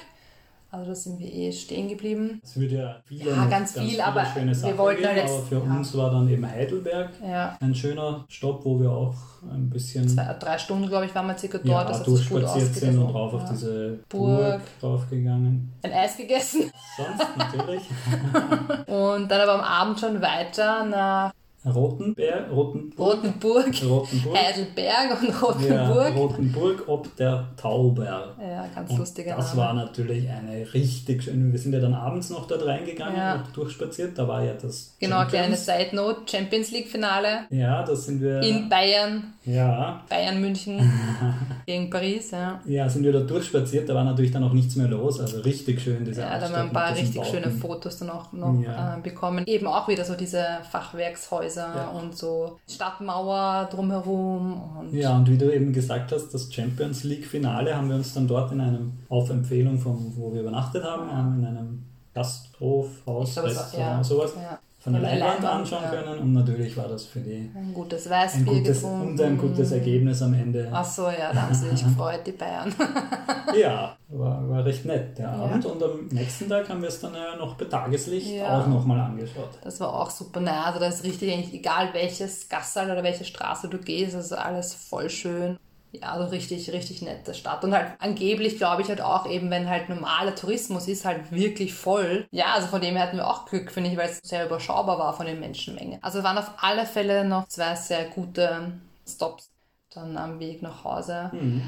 Also 0.75 0.91
da 0.91 0.95
sind 0.97 1.21
wir 1.21 1.33
eh 1.33 1.53
stehen 1.53 1.89
geblieben. 1.89 2.41
Es 2.43 2.57
würde 2.59 2.75
ja 2.75 2.97
viele 3.05 3.31
ja, 3.31 3.45
ganz, 3.47 3.75
ganz 3.75 3.87
viel, 3.87 4.01
aber 4.01 4.27
wir 4.35 4.77
wollten 4.77 5.07
halt 5.07 5.23
aber 5.23 5.43
für 5.43 5.55
ja. 5.55 5.61
uns 5.61 5.97
war 5.97 6.11
dann 6.11 6.29
eben 6.29 6.51
Heidelberg 6.51 7.11
ja. 7.25 7.57
ein 7.61 7.73
schöner 7.77 8.25
Stopp, 8.29 8.65
wo 8.65 8.81
wir 8.81 8.91
auch 8.91 9.15
ein 9.53 9.71
bisschen 9.71 10.09
Zwei, 10.09 10.35
drei 10.41 10.59
Stunden, 10.59 10.89
glaube 10.89 11.07
ich, 11.07 11.15
waren 11.15 11.29
wir 11.29 11.39
circa 11.39 11.59
dort. 11.59 11.69
Ja, 11.69 11.85
das 11.85 12.03
durchspaziert 12.03 12.75
sind 12.75 12.99
und 12.99 13.13
drauf 13.13 13.35
auf 13.35 13.45
diese 13.49 14.01
Burg, 14.09 14.41
Burg 14.41 14.61
draufgegangen. 14.81 15.73
Ein 15.83 15.93
Eis 15.93 16.17
gegessen. 16.17 16.73
Sonst 16.97 17.37
natürlich. 17.37 17.83
und 18.89 19.31
dann 19.31 19.41
aber 19.41 19.55
am 19.55 19.61
Abend 19.61 20.01
schon 20.01 20.21
weiter 20.21 20.85
nach 20.87 21.33
Rotenberg, 21.67 22.51
Rotenburg, 22.51 22.99
Rotenburg, 22.99 23.67
Rotenburg, 23.83 24.37
Heidelberg 24.37 25.23
und 25.23 25.43
Rotenburg. 25.43 26.15
Ja, 26.15 26.21
Rotenburg 26.21 26.89
ob 26.89 27.17
der 27.17 27.49
Tauber. 27.57 28.35
Ja, 28.41 28.67
ganz 28.75 28.91
und 28.91 28.99
lustiger 28.99 29.37
Das 29.37 29.55
Name. 29.55 29.61
war 29.67 29.75
natürlich 29.75 30.29
eine 30.29 30.73
richtig 30.75 31.25
schöne. 31.25 31.53
Wir 31.53 31.59
sind 31.59 31.73
ja 31.73 31.81
dann 31.81 31.95
abends 31.95 32.31
noch 32.31 32.47
dort 32.47 32.67
reingegangen 32.67 33.17
ja. 33.17 33.35
und 33.37 33.57
durchspaziert. 33.57 34.19
Da 34.19 34.29
war 34.29 34.43
ja 34.43 34.55
das. 34.55 34.95
Genau, 34.99 35.21
Champions. 35.21 35.65
kleine 35.65 35.85
Side 35.85 35.97
Note: 35.97 36.21
Champions 36.27 36.71
League 36.71 36.89
Finale. 36.89 37.47
Ja, 37.51 37.83
das 37.83 38.07
sind 38.07 38.21
wir. 38.21 38.41
In 38.41 38.69
Bayern. 38.69 39.34
Ja. 39.47 40.03
Bayern 40.09 40.41
München 40.41 40.81
gegen 41.67 41.91
Paris, 41.91 42.31
ja. 42.31 42.61
Ja, 42.65 42.89
sind 42.89 43.05
wir 43.05 43.13
da 43.13 43.21
durchspaziert. 43.21 43.89
Da 43.89 43.95
war 43.95 44.05
natürlich 44.05 44.31
dann 44.31 44.43
auch 44.43 44.53
nichts 44.53 44.77
mehr 44.77 44.89
los. 44.89 45.21
Also 45.21 45.41
richtig 45.41 45.81
schön 45.81 46.05
diese 46.05 46.23
Ja, 46.23 46.39
da 46.39 46.47
haben 46.47 46.53
wir 46.53 46.61
ein 46.61 46.73
paar 46.73 46.93
richtig 46.93 47.17
Bauten. 47.17 47.31
schöne 47.31 47.51
Fotos 47.51 47.99
dann 47.99 48.11
auch 48.11 48.33
noch 48.33 48.61
ja. 48.63 48.97
äh, 48.97 49.01
bekommen. 49.01 49.45
Eben 49.47 49.67
auch 49.67 49.89
wieder 49.89 50.05
so 50.05 50.15
diese 50.15 50.45
Fachwerkshäuser 50.71 51.35
Häuser 51.35 51.73
ja. 51.75 51.89
und 51.89 52.17
so 52.17 52.59
Stadtmauer 52.69 53.69
drumherum. 53.71 54.79
Und 54.79 54.95
ja, 54.95 55.17
und 55.17 55.29
wie 55.31 55.39
du 55.39 55.53
eben 55.53 55.73
gesagt 55.73 56.13
hast, 56.13 56.29
das 56.33 56.53
Champions 56.53 57.05
League 57.05 57.27
Finale 57.27 57.77
haben 57.77 57.89
wir 57.89 57.97
uns 57.97 58.15
dann 58.15 58.27
dort 58.27 58.53
in 58.53 58.61
einem, 58.61 58.93
auf 59.09 59.31
Empfehlung 59.31 59.79
von 59.79 60.13
wo 60.17 60.33
wir 60.33 60.41
übernachtet 60.41 60.85
haben, 60.85 61.39
in 61.39 61.47
einem 61.47 61.83
Gasthof, 62.15 62.89
Haus, 63.07 63.37
Restaurant, 63.37 63.79
ja. 63.79 64.05
sowas. 64.05 64.33
Ja 64.37 64.59
von 64.85 64.93
der 64.93 65.01
Leinwand 65.01 65.43
anschauen 65.43 65.83
ja. 65.83 65.91
können 65.91 66.19
und 66.19 66.33
natürlich 66.35 66.77
war 66.77 66.87
das 66.89 67.07
für 67.07 67.21
die 67.21 67.51
ein 67.55 67.73
gutes 67.73 68.11
Weißbier 68.11 68.53
ein 68.53 68.59
gutes, 68.59 68.85
und 68.85 69.19
ein 69.19 69.39
gutes 69.39 69.73
Ergebnis 69.73 70.21
am 70.21 70.35
Ende. 70.35 70.69
Ach 70.71 70.85
so, 70.85 71.05
ja, 71.05 71.33
da 71.33 71.43
haben 71.43 71.55
sie 71.55 71.71
sich 71.71 71.85
gefreut, 71.85 72.21
die 72.27 72.33
Bayern. 72.33 72.73
ja, 73.59 73.97
war, 74.09 74.47
war 74.47 74.63
recht 74.63 74.85
nett 74.85 75.17
der 75.17 75.31
Abend 75.31 75.65
und 75.65 75.83
am 75.83 76.07
nächsten 76.09 76.51
Tag 76.51 76.69
haben 76.69 76.83
wir 76.83 76.91
es 76.91 77.01
dann 77.01 77.15
ja 77.15 77.35
noch 77.35 77.55
bei 77.55 77.65
Tageslicht 77.65 78.33
ja. 78.33 78.61
auch 78.61 78.67
nochmal 78.67 79.01
angeschaut. 79.01 79.59
Das 79.63 79.81
war 79.81 79.95
auch 79.95 80.11
super, 80.11 80.41
naja, 80.41 80.65
also 80.65 80.81
da 80.81 80.89
ist 80.89 81.03
richtig 81.03 81.33
eigentlich 81.33 81.55
egal 81.55 81.89
welches 81.95 82.51
Gassal 82.51 82.91
oder 82.91 83.03
welche 83.03 83.25
Straße 83.25 83.69
du 83.71 83.79
gehst, 83.79 84.15
also 84.15 84.37
alles 84.37 84.75
voll 84.75 85.09
schön 85.09 85.57
ja, 86.01 86.13
also 86.13 86.31
richtig, 86.31 86.73
richtig 86.73 87.03
nette 87.03 87.35
Stadt. 87.35 87.65
Und 87.65 87.75
halt 87.75 87.93
angeblich 87.99 88.57
glaube 88.57 88.83
ich 88.83 88.89
halt 88.89 89.01
auch 89.01 89.29
eben, 89.29 89.51
wenn 89.51 89.69
halt 89.69 89.89
normaler 89.89 90.35
Tourismus 90.35 90.89
ist, 90.89 91.05
halt 91.05 91.31
wirklich 91.31 91.75
voll. 91.75 92.27
Ja, 92.31 92.55
also 92.55 92.69
von 92.69 92.81
dem 92.81 92.97
her 92.97 93.07
hatten 93.07 93.19
wir 93.19 93.29
auch 93.29 93.47
Glück, 93.47 93.71
finde 93.71 93.91
ich, 93.91 93.97
weil 93.97 94.09
es 94.09 94.21
sehr 94.23 94.47
überschaubar 94.47 94.99
war 94.99 95.15
von 95.15 95.27
den 95.27 95.41
Menschenmengen. 95.41 96.03
Also 96.03 96.23
waren 96.23 96.39
auf 96.39 96.51
alle 96.61 96.87
Fälle 96.87 97.25
noch 97.25 97.49
zwei 97.49 97.75
sehr 97.75 98.07
gute 98.07 98.73
Stops 99.07 99.51
dann 99.95 100.17
am 100.17 100.41
Weg 100.41 100.63
nach 100.63 100.85
Hause. 100.85 101.31
Mhm. 101.33 101.63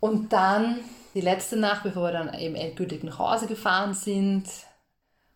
Und 0.00 0.32
dann 0.32 0.80
die 1.14 1.22
letzte 1.22 1.56
Nacht, 1.56 1.82
bevor 1.84 2.04
wir 2.04 2.12
dann 2.12 2.34
eben 2.34 2.54
endgültig 2.54 3.02
nach 3.02 3.18
Hause 3.18 3.46
gefahren 3.46 3.94
sind, 3.94 4.44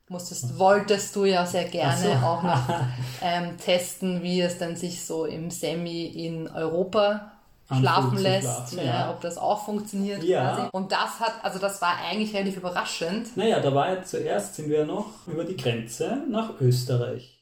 musstest, 0.09 0.59
wolltest 0.59 1.17
du 1.17 1.25
ja 1.25 1.47
sehr 1.47 1.65
gerne 1.65 2.19
so. 2.21 2.27
auch 2.27 2.43
noch 2.43 2.69
ähm, 3.23 3.57
testen, 3.57 4.23
wie 4.23 4.43
es 4.43 4.59
dann 4.59 4.77
sich 4.77 5.05
so 5.05 5.25
im 5.25 5.51
Semi 5.51 6.05
in 6.05 6.49
Europa 6.49 7.33
schlafen 7.79 8.19
lässt, 8.19 8.45
schlafen, 8.45 8.79
ja. 8.79 8.85
Ja, 8.85 9.11
ob 9.11 9.21
das 9.21 9.39
auch 9.39 9.65
funktioniert. 9.65 10.23
Ja. 10.23 10.55
Quasi. 10.55 10.69
Und 10.73 10.93
das 10.93 11.21
hat, 11.21 11.35
also 11.43 11.59
das 11.59 11.81
war 11.81 11.95
eigentlich 12.09 12.35
relativ 12.35 12.57
überraschend. 12.57 13.37
Naja, 13.37 13.61
da 13.61 13.75
war 13.75 13.89
ja 13.89 14.03
zuerst 14.03 14.57
sind 14.57 14.69
wir 14.69 14.85
noch 14.85 15.27
über 15.27 15.45
die 15.45 15.57
Grenze 15.57 16.23
nach 16.29 16.61
Österreich. 16.61 17.41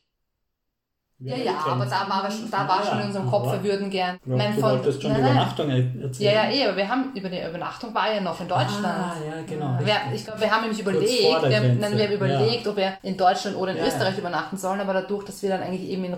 Ja, 1.21 1.37
ja, 1.37 1.59
aber 1.67 1.85
da 1.85 2.09
war, 2.09 2.31
da 2.51 2.69
war 2.69 2.85
schon 2.85 3.01
in 3.01 3.07
unserem 3.07 3.29
Kopf, 3.29 3.51
wir 3.51 3.65
würden 3.65 3.91
gern. 3.91 4.21
Ja, 4.25 4.37
mein, 4.37 4.55
du 4.55 4.61
von, 4.61 4.71
wolltest 4.71 5.03
schon 5.03 5.11
nein, 5.11 5.25
die 5.25 5.31
Übernachtung 5.31 5.69
erzählen. 5.69 6.33
Ja, 6.33 6.45
ja, 6.45 6.51
eh, 6.51 6.69
aber 6.69 6.77
wir 6.77 6.89
haben 6.89 7.13
über 7.13 7.29
die 7.29 7.41
Übernachtung 7.41 7.93
war 7.93 8.15
ja 8.15 8.21
noch 8.21 8.41
in 8.41 8.47
Deutschland. 8.47 8.87
Ah, 8.87 9.17
ja, 9.27 9.43
genau. 9.45 9.79
Wir, 9.81 9.97
ich 10.15 10.25
glaube, 10.25 10.41
wir 10.41 10.49
haben 10.49 10.61
nämlich 10.61 10.79
überlegt, 10.79 11.11
wir, 11.11 11.51
nein, 11.51 11.97
wir 11.97 12.05
haben 12.05 12.13
überlegt, 12.13 12.65
ja. 12.65 12.71
ob 12.71 12.77
wir 12.77 12.93
in 13.03 13.17
Deutschland 13.17 13.57
oder 13.57 13.73
in 13.73 13.79
ja, 13.79 13.87
Österreich 13.87 14.17
übernachten 14.17 14.57
sollen, 14.57 14.79
aber 14.81 14.93
dadurch, 14.93 15.25
dass 15.25 15.43
wir 15.43 15.51
dann 15.51 15.61
eigentlich 15.61 15.91
eben 15.91 16.05
in 16.05 16.15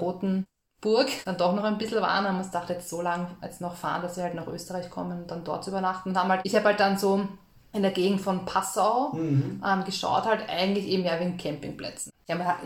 Rotenburg 0.85 1.09
dann 1.25 1.37
doch 1.37 1.55
noch 1.55 1.65
ein 1.65 1.79
bisschen 1.79 2.01
waren, 2.01 2.27
haben 2.27 2.39
uns 2.39 2.49
gedacht, 2.49 2.71
jetzt 2.71 2.89
so 2.89 3.03
lange 3.03 3.29
jetzt 3.43 3.61
noch 3.61 3.75
fahren, 3.75 4.03
dass 4.03 4.17
wir 4.17 4.25
halt 4.25 4.35
nach 4.35 4.47
Österreich 4.47 4.91
kommen 4.91 5.23
und 5.23 5.31
dann 5.31 5.45
dort 5.45 5.67
übernachten. 5.67 6.11
Und 6.11 6.19
haben 6.19 6.31
halt, 6.31 6.41
ich 6.45 6.55
habe 6.55 6.67
halt 6.67 6.81
dann 6.81 6.99
so 6.99 7.29
in 7.73 7.83
der 7.83 7.93
Gegend 7.93 8.21
von 8.21 8.45
Passau 8.45 9.13
mhm. 9.13 9.63
ähm, 9.65 9.85
geschaut, 9.85 10.25
halt 10.25 10.41
eigentlich 10.49 10.89
eben 10.89 11.05
ja 11.05 11.21
wegen 11.21 11.37
Campingplätzen. 11.37 12.13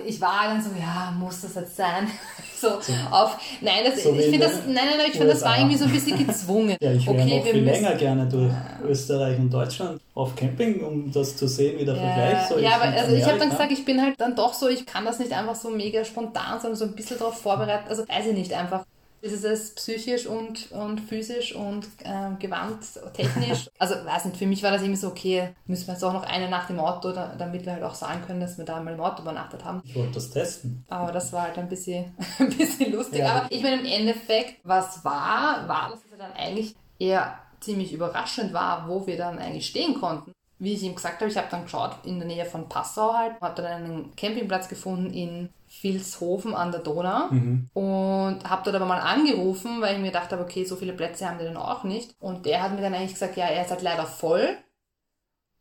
Ich 0.07 0.21
war 0.21 0.45
dann 0.49 0.63
so, 0.63 0.71
ja, 0.79 1.11
muss 1.19 1.41
das 1.41 1.55
jetzt 1.55 1.77
sein? 1.77 2.11
so, 2.61 2.81
so, 2.81 2.93
auf, 3.11 3.39
nein, 3.61 3.85
das, 3.85 4.03
so 4.03 4.15
ich 4.15 4.27
finde 4.27 4.41
das, 4.41 4.67
nein, 4.67 4.75
nein, 4.75 4.99
nein, 4.99 5.07
ich 5.09 5.13
finde, 5.13 5.29
das 5.29 5.43
war 5.43 5.57
irgendwie 5.59 5.77
so 5.77 5.85
ein 5.85 5.91
bisschen 5.91 6.27
gezwungen. 6.27 6.77
ja, 6.81 6.93
ich 6.93 7.07
wäre 7.07 7.17
okay, 7.17 7.39
noch 7.39 7.45
viel 7.45 7.63
müssen, 7.63 7.83
länger 7.83 7.95
gerne 7.97 8.27
durch 8.27 8.53
Österreich 8.87 9.39
und 9.39 9.51
Deutschland 9.51 10.01
auf 10.15 10.37
Camping, 10.37 10.83
um 10.83 11.13
das 11.13 11.37
zu 11.37 11.49
sehen, 11.49 11.79
wie 11.79 11.85
der 11.85 11.97
ja, 11.97 12.03
Vergleich 12.03 12.49
so 12.49 12.55
ist. 12.57 12.63
Ja, 12.63 12.75
aber 12.77 12.85
also 12.85 13.15
ich 13.15 13.25
habe 13.25 13.39
dann 13.39 13.51
gesagt, 13.51 13.73
ich 13.73 13.85
bin 13.85 14.01
halt 14.03 14.21
dann 14.21 14.37
doch 14.37 14.53
so, 14.55 14.69
ich 14.69 14.87
kann 14.87 15.05
das 15.05 15.19
nicht 15.19 15.33
einfach 15.33 15.55
so 15.55 15.71
mega 15.71 16.05
spontan, 16.05 16.61
sondern 16.61 16.77
so 16.77 16.85
ein 16.85 16.95
bisschen 16.95 17.19
darauf 17.19 17.41
vorbereitet, 17.41 17.89
also 17.89 18.03
weiß 18.09 18.27
ich 18.27 18.35
nicht, 18.35 18.53
einfach 18.53 18.85
ist 19.25 19.45
es 19.45 19.75
psychisch 19.75 20.27
und, 20.27 20.71
und 20.73 21.01
physisch 21.01 21.55
und 21.55 21.87
äh, 22.05 22.37
gewandtechnisch. 22.39 23.71
also 23.79 23.95
weiß 23.95 24.27
nicht, 24.27 24.37
für 24.37 24.47
mich 24.47 24.63
war 24.63 24.71
das 24.71 24.83
irgendwie 24.83 25.01
so, 25.01 25.09
okay, 25.09 25.55
müssen 25.67 25.87
wir 25.87 25.95
jetzt 25.95 26.05
auch 26.05 26.13
noch 26.13 26.25
eine 26.25 26.51
Nacht 26.51 26.69
im 26.69 26.79
Auto, 26.79 27.11
da, 27.11 27.35
damit 27.39 27.65
wir 27.65 27.73
halt 27.73 27.83
auch 27.83 27.95
sagen 27.95 28.23
können, 28.27 28.41
dass 28.41 28.59
wir 28.59 28.67
da 28.67 28.81
mal 28.81 28.93
im 28.93 29.01
Auto 29.01 29.23
übernachtet 29.23 29.65
haben. 29.65 29.81
Ich 29.85 29.95
wollte 29.95 30.13
das 30.13 30.31
testen. 30.31 30.85
Aber 30.89 31.11
das 31.11 31.33
war 31.33 31.45
halt 31.45 31.57
ein 31.57 31.71
bisschen, 31.71 32.15
ein 32.39 32.51
bisschen 32.51 32.93
lustig. 32.93 33.21
Ja. 33.21 33.33
Aber 33.33 33.47
ich 33.51 33.63
meine, 33.63 33.81
im 33.81 33.87
Endeffekt, 33.87 34.61
was 34.63 35.03
war, 35.05 35.67
war, 35.67 35.89
dass 35.91 36.01
es 36.01 36.19
dann 36.19 36.33
eigentlich 36.33 36.75
eher 36.99 37.39
ziemlich 37.61 37.95
überraschend 37.95 38.53
war, 38.53 38.89
wo 38.89 39.07
wir 39.07 39.17
dann 39.17 39.39
eigentlich 39.39 39.67
stehen 39.67 39.95
konnten 39.95 40.33
wie 40.59 40.75
ich 40.75 40.83
ihm 40.83 40.95
gesagt 40.95 41.21
habe, 41.21 41.31
ich 41.31 41.37
habe 41.37 41.49
dann 41.51 41.65
geschaut 41.65 41.97
in 42.05 42.19
der 42.19 42.29
Nähe 42.29 42.45
von 42.45 42.69
Passau 42.69 43.13
halt, 43.13 43.41
habe 43.41 43.61
dann 43.61 43.85
einen 43.85 44.17
Campingplatz 44.17 44.69
gefunden 44.69 45.13
in 45.13 45.51
Vilshofen 45.83 46.55
an 46.55 46.73
der 46.73 46.81
Donau 46.81 47.31
mhm. 47.31 47.69
und 47.75 48.49
habe 48.49 48.63
dort 48.65 48.77
aber 48.77 48.87
mal 48.87 49.01
angerufen, 49.01 49.81
weil 49.81 49.95
ich 49.95 50.01
mir 50.01 50.09
gedacht 50.09 50.33
habe, 50.33 50.43
okay, 50.43 50.65
so 50.65 50.77
viele 50.77 50.93
Plätze 50.93 51.29
haben 51.29 51.39
die 51.39 51.45
dann 51.45 51.57
auch 51.57 51.85
nicht. 51.85 52.15
Und 52.19 52.47
der 52.47 52.63
hat 52.63 52.75
mir 52.75 52.81
dann 52.81 52.95
eigentlich 52.95 53.15
gesagt, 53.15 53.37
ja, 53.37 53.47
er 53.47 53.63
ist 53.63 53.71
halt 53.71 53.83
leider 53.83 54.07
voll 54.07 54.57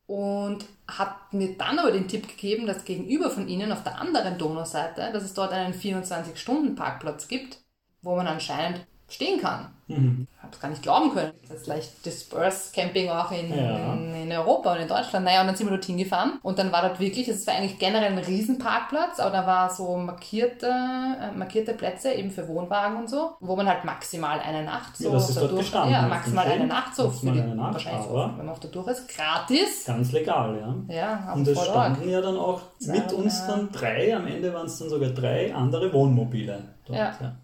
und 0.05 0.65
hat 0.87 1.33
mir 1.33 1.57
dann 1.57 1.79
aber 1.79 1.91
den 1.91 2.07
Tipp 2.07 2.27
gegeben, 2.27 2.67
dass 2.67 2.85
gegenüber 2.85 3.29
von 3.29 3.47
ihnen 3.47 3.71
auf 3.71 3.83
der 3.83 3.99
anderen 3.99 4.37
Donauseite, 4.37 5.09
dass 5.11 5.23
es 5.23 5.33
dort 5.33 5.53
einen 5.53 5.73
24-Stunden-Parkplatz 5.73 7.27
gibt, 7.27 7.59
wo 8.01 8.15
man 8.15 8.27
anscheinend 8.27 8.85
stehen 9.09 9.39
kann. 9.39 9.73
Mhm. 9.87 10.27
Ich 10.43 10.47
habe 10.47 10.55
es 10.55 10.61
gar 10.61 10.69
nicht 10.69 10.81
glauben 10.81 11.13
können. 11.13 11.31
Das 11.47 11.61
ist 11.61 11.67
leicht 11.67 12.05
Dispersed 12.05 12.73
Camping 12.73 13.09
auch 13.09 13.31
in, 13.31 13.49
ja. 13.49 13.93
in, 13.93 14.13
in, 14.13 14.31
Europa 14.33 14.73
und 14.73 14.81
in 14.81 14.89
Deutschland. 14.89 15.23
Naja, 15.23 15.39
und 15.39 15.47
dann 15.47 15.55
sind 15.55 15.67
wir 15.67 15.71
dorthin 15.71 15.97
gefahren 15.97 16.37
und 16.43 16.59
dann 16.59 16.69
war 16.73 16.81
dort 16.81 16.99
wirklich, 16.99 17.29
es 17.29 17.47
war 17.47 17.53
eigentlich 17.53 17.79
generell 17.79 18.11
ein 18.11 18.17
Riesenparkplatz, 18.17 19.21
aber 19.21 19.31
da 19.31 19.47
war 19.47 19.69
so 19.69 19.95
markierte, 19.95 20.67
äh, 20.67 21.31
markierte 21.37 21.73
Plätze 21.73 22.11
eben 22.11 22.29
für 22.29 22.45
Wohnwagen 22.49 22.97
und 22.97 23.09
so, 23.09 23.37
wo 23.39 23.55
man 23.55 23.69
halt 23.69 23.85
maximal 23.85 24.41
eine 24.41 24.63
Nacht 24.63 24.97
so 24.97 25.05
ja, 25.05 25.13
das 25.13 25.29
ist 25.29 25.39
dort 25.39 25.55
gestanden, 25.55 25.93
ja, 25.93 26.01
maximal 26.01 26.45
eine 26.45 26.67
Nacht 26.67 26.93
so 26.93 27.09
für 27.09 27.31
die, 27.31 27.41
eine 27.41 27.55
Nacht, 27.55 27.75
wahrscheinlich 27.75 28.05
so, 28.05 28.13
wenn 28.13 28.37
man 28.37 28.49
auf 28.49 28.59
der 28.59 28.71
Tour 28.71 28.85
ist, 28.89 29.07
gratis. 29.07 29.85
Ganz 29.85 30.11
legal, 30.11 30.59
ja. 30.89 30.93
Ja, 30.93 31.33
und 31.33 31.47
es 31.47 31.63
standen 31.63 32.09
ja 32.09 32.19
dann 32.19 32.35
auch 32.35 32.59
mit 32.81 33.13
uns 33.13 33.47
dann 33.47 33.71
drei, 33.71 34.13
am 34.13 34.27
Ende 34.27 34.53
waren 34.53 34.65
es 34.65 34.77
dann 34.77 34.89
sogar 34.89 35.11
drei 35.11 35.55
andere 35.55 35.93
Wohnmobile 35.93 36.63
dort. 36.85 36.99
ja. 36.99 37.15
ja. 37.21 37.35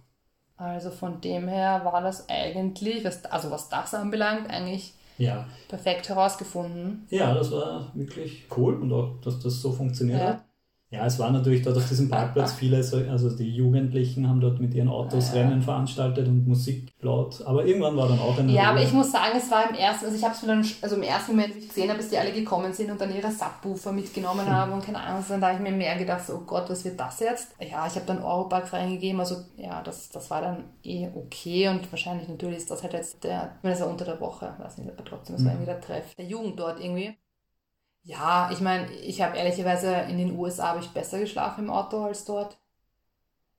Also 0.59 0.91
von 0.91 1.21
dem 1.21 1.47
her 1.47 1.81
war 1.85 2.01
das 2.01 2.27
eigentlich, 2.27 3.05
was, 3.05 3.23
also 3.25 3.49
was 3.49 3.69
das 3.69 3.93
anbelangt, 3.93 4.49
eigentlich 4.49 4.93
ja. 5.17 5.45
perfekt 5.69 6.09
herausgefunden. 6.09 7.07
Ja, 7.09 7.33
das 7.33 7.51
war 7.51 7.91
wirklich 7.93 8.45
cool 8.57 8.75
und 8.75 8.91
auch, 8.91 9.21
dass 9.23 9.39
das 9.39 9.61
so 9.61 9.71
funktioniert 9.71 10.19
hat. 10.21 10.35
Ja, 10.35 10.43
es 10.91 11.19
war 11.19 11.29
natürlich 11.29 11.61
dort 11.61 11.77
auf 11.77 11.87
diesem 11.87 12.09
Parkplatz 12.09 12.53
viele, 12.59 12.77
also 12.77 13.29
die 13.29 13.55
Jugendlichen 13.55 14.27
haben 14.27 14.41
dort 14.41 14.59
mit 14.59 14.73
ihren 14.73 14.89
Autos 14.89 15.33
ja. 15.33 15.41
Rennen 15.41 15.61
veranstaltet 15.61 16.27
und 16.27 16.47
Musik 16.47 16.91
laut. 17.01 17.43
Aber 17.45 17.63
irgendwann 17.63 17.95
war 17.95 18.07
dann 18.07 18.19
auch 18.19 18.37
eine. 18.39 18.51
Ja, 18.51 18.63
Ruhe. 18.63 18.69
aber 18.71 18.81
ich 18.81 18.91
muss 18.91 19.11
sagen, 19.11 19.37
es 19.37 19.51
war 19.51 19.69
im 19.69 19.75
ersten, 19.75 20.05
also 20.05 20.17
ich 20.17 20.23
habe 20.23 20.33
es 20.33 20.41
mir 20.41 20.47
dann, 20.47 20.65
also 20.81 20.95
im 20.95 21.03
ersten 21.03 21.35
Moment, 21.35 21.55
wie 21.55 21.59
ich 21.59 21.67
gesehen 21.67 21.89
habe, 21.89 21.99
bis 21.99 22.09
die 22.09 22.17
alle 22.17 22.33
gekommen 22.33 22.73
sind 22.73 22.89
und 22.89 22.99
dann 22.99 23.15
ihre 23.15 23.31
Subwoofer 23.31 23.91
mitgenommen 23.91 24.47
hm. 24.47 24.51
haben 24.51 24.73
und 24.73 24.83
keine 24.83 24.99
Ahnung, 24.99 25.23
dann 25.29 25.41
da 25.41 25.47
habe 25.49 25.57
ich 25.57 25.69
mir 25.69 25.77
mehr 25.77 25.95
gedacht, 25.95 26.25
so, 26.25 26.33
oh 26.33 26.43
Gott, 26.47 26.67
was 26.69 26.83
wird 26.83 26.99
das 26.99 27.19
jetzt? 27.19 27.49
Ja, 27.59 27.85
ich 27.85 27.93
habe 27.93 28.05
dann 28.07 28.23
Europark 28.23 28.73
reingegeben, 28.73 29.19
also 29.19 29.35
ja, 29.57 29.83
das, 29.83 30.09
das 30.09 30.31
war 30.31 30.41
dann 30.41 30.63
eh 30.83 31.07
okay 31.13 31.67
und 31.67 31.91
wahrscheinlich 31.91 32.27
natürlich 32.27 32.57
ist 32.57 32.71
das 32.71 32.81
halt 32.81 32.93
jetzt 32.93 33.23
der, 33.23 33.51
ich 33.57 33.63
meine, 33.63 33.75
das 33.75 33.83
war 33.83 33.91
unter 33.91 34.05
der 34.05 34.19
Woche, 34.19 34.55
weiß 34.57 34.79
nicht, 34.79 34.89
aber 34.89 35.05
trotzdem, 35.05 35.35
das 35.35 35.45
war 35.45 35.51
hm. 35.51 35.59
irgendwie 35.59 35.71
der 35.71 35.81
Treff 35.81 36.15
der 36.15 36.25
Jugend 36.25 36.59
dort 36.59 36.79
irgendwie. 36.79 37.15
Ja, 38.03 38.49
ich 38.51 38.61
meine, 38.61 38.91
ich 38.91 39.21
habe 39.21 39.37
ehrlicherweise 39.37 39.93
in 39.93 40.17
den 40.17 40.37
USA 40.37 40.69
habe 40.69 40.79
ich 40.79 40.89
besser 40.89 41.19
geschlafen 41.19 41.65
im 41.65 41.69
Auto 41.69 42.03
als 42.03 42.25
dort. 42.25 42.57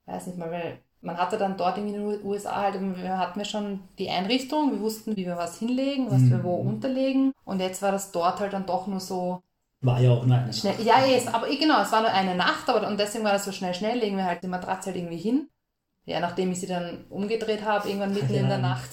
Weiß 0.05 0.27
nicht 0.27 0.37
mal, 0.37 0.51
weil 0.51 0.79
man 1.01 1.17
hatte 1.17 1.37
dann 1.37 1.57
dort 1.57 1.77
in 1.77 1.91
den 1.91 2.23
USA 2.23 2.61
halt, 2.61 2.79
wir 2.79 3.17
hatten 3.17 3.39
wir 3.39 3.45
schon 3.45 3.81
die 3.97 4.09
Einrichtung, 4.09 4.71
wir 4.71 4.81
wussten, 4.81 5.15
wie 5.15 5.25
wir 5.25 5.37
was 5.37 5.59
hinlegen, 5.59 6.11
was 6.11 6.21
mhm. 6.21 6.31
wir 6.31 6.43
wo 6.43 6.55
unterlegen. 6.55 7.33
Und 7.45 7.59
jetzt 7.59 7.81
war 7.81 7.91
das 7.91 8.11
dort 8.11 8.39
halt 8.39 8.53
dann 8.53 8.65
doch 8.65 8.87
nur 8.87 8.99
so. 8.99 9.41
War 9.81 9.99
ja 9.99 10.11
auch 10.11 10.25
nur 10.25 10.37
eine 10.37 10.53
schnell, 10.53 10.73
Nacht. 10.73 10.85
Ja, 10.85 11.05
yes, 11.05 11.27
aber 11.27 11.47
genau, 11.47 11.81
es 11.81 11.91
war 11.91 12.01
nur 12.01 12.11
eine 12.11 12.35
Nacht, 12.35 12.69
aber 12.69 12.87
und 12.87 12.99
deswegen 12.99 13.23
war 13.23 13.33
das 13.33 13.45
so 13.45 13.51
schnell, 13.51 13.73
schnell 13.73 13.97
legen 13.97 14.17
wir 14.17 14.25
halt 14.25 14.43
die 14.43 14.47
Matratze 14.47 14.87
halt 14.87 14.97
irgendwie 14.97 15.17
hin 15.17 15.49
ja, 16.05 16.19
nachdem 16.19 16.51
ich 16.51 16.59
sie 16.59 16.67
dann 16.67 17.05
umgedreht 17.09 17.63
habe, 17.63 17.87
irgendwann 17.87 18.13
mitten 18.13 18.33
ja, 18.33 18.41
in 18.41 18.49
der 18.49 18.57
Nacht. 18.57 18.89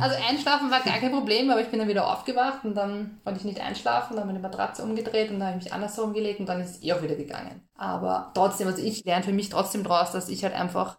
Also 0.00 0.16
einschlafen 0.28 0.70
war 0.70 0.80
gar 0.80 0.98
kein 0.98 1.12
Problem, 1.12 1.50
aber 1.50 1.60
ich 1.60 1.68
bin 1.68 1.78
dann 1.78 1.88
wieder 1.88 2.10
aufgewacht 2.10 2.64
und 2.64 2.74
dann 2.74 3.20
wollte 3.24 3.38
ich 3.38 3.44
nicht 3.44 3.60
einschlafen, 3.60 4.16
dann 4.16 4.24
habe 4.24 4.32
ich 4.32 4.38
die 4.38 4.42
Matratze 4.42 4.82
umgedreht 4.82 5.30
und 5.30 5.38
dann 5.38 5.48
habe 5.48 5.58
ich 5.58 5.64
mich 5.64 5.72
andersrum 5.72 6.12
gelegt 6.12 6.40
und 6.40 6.46
dann 6.46 6.60
ist 6.60 6.70
es 6.70 6.82
eh 6.82 6.92
auch 6.92 7.02
wieder 7.02 7.14
gegangen. 7.14 7.68
Aber 7.76 8.32
trotzdem, 8.34 8.66
also 8.66 8.82
ich 8.82 9.04
lerne 9.04 9.24
für 9.24 9.32
mich 9.32 9.48
trotzdem 9.48 9.84
draus, 9.84 10.10
dass 10.10 10.28
ich 10.28 10.42
halt 10.42 10.54
einfach, 10.54 10.98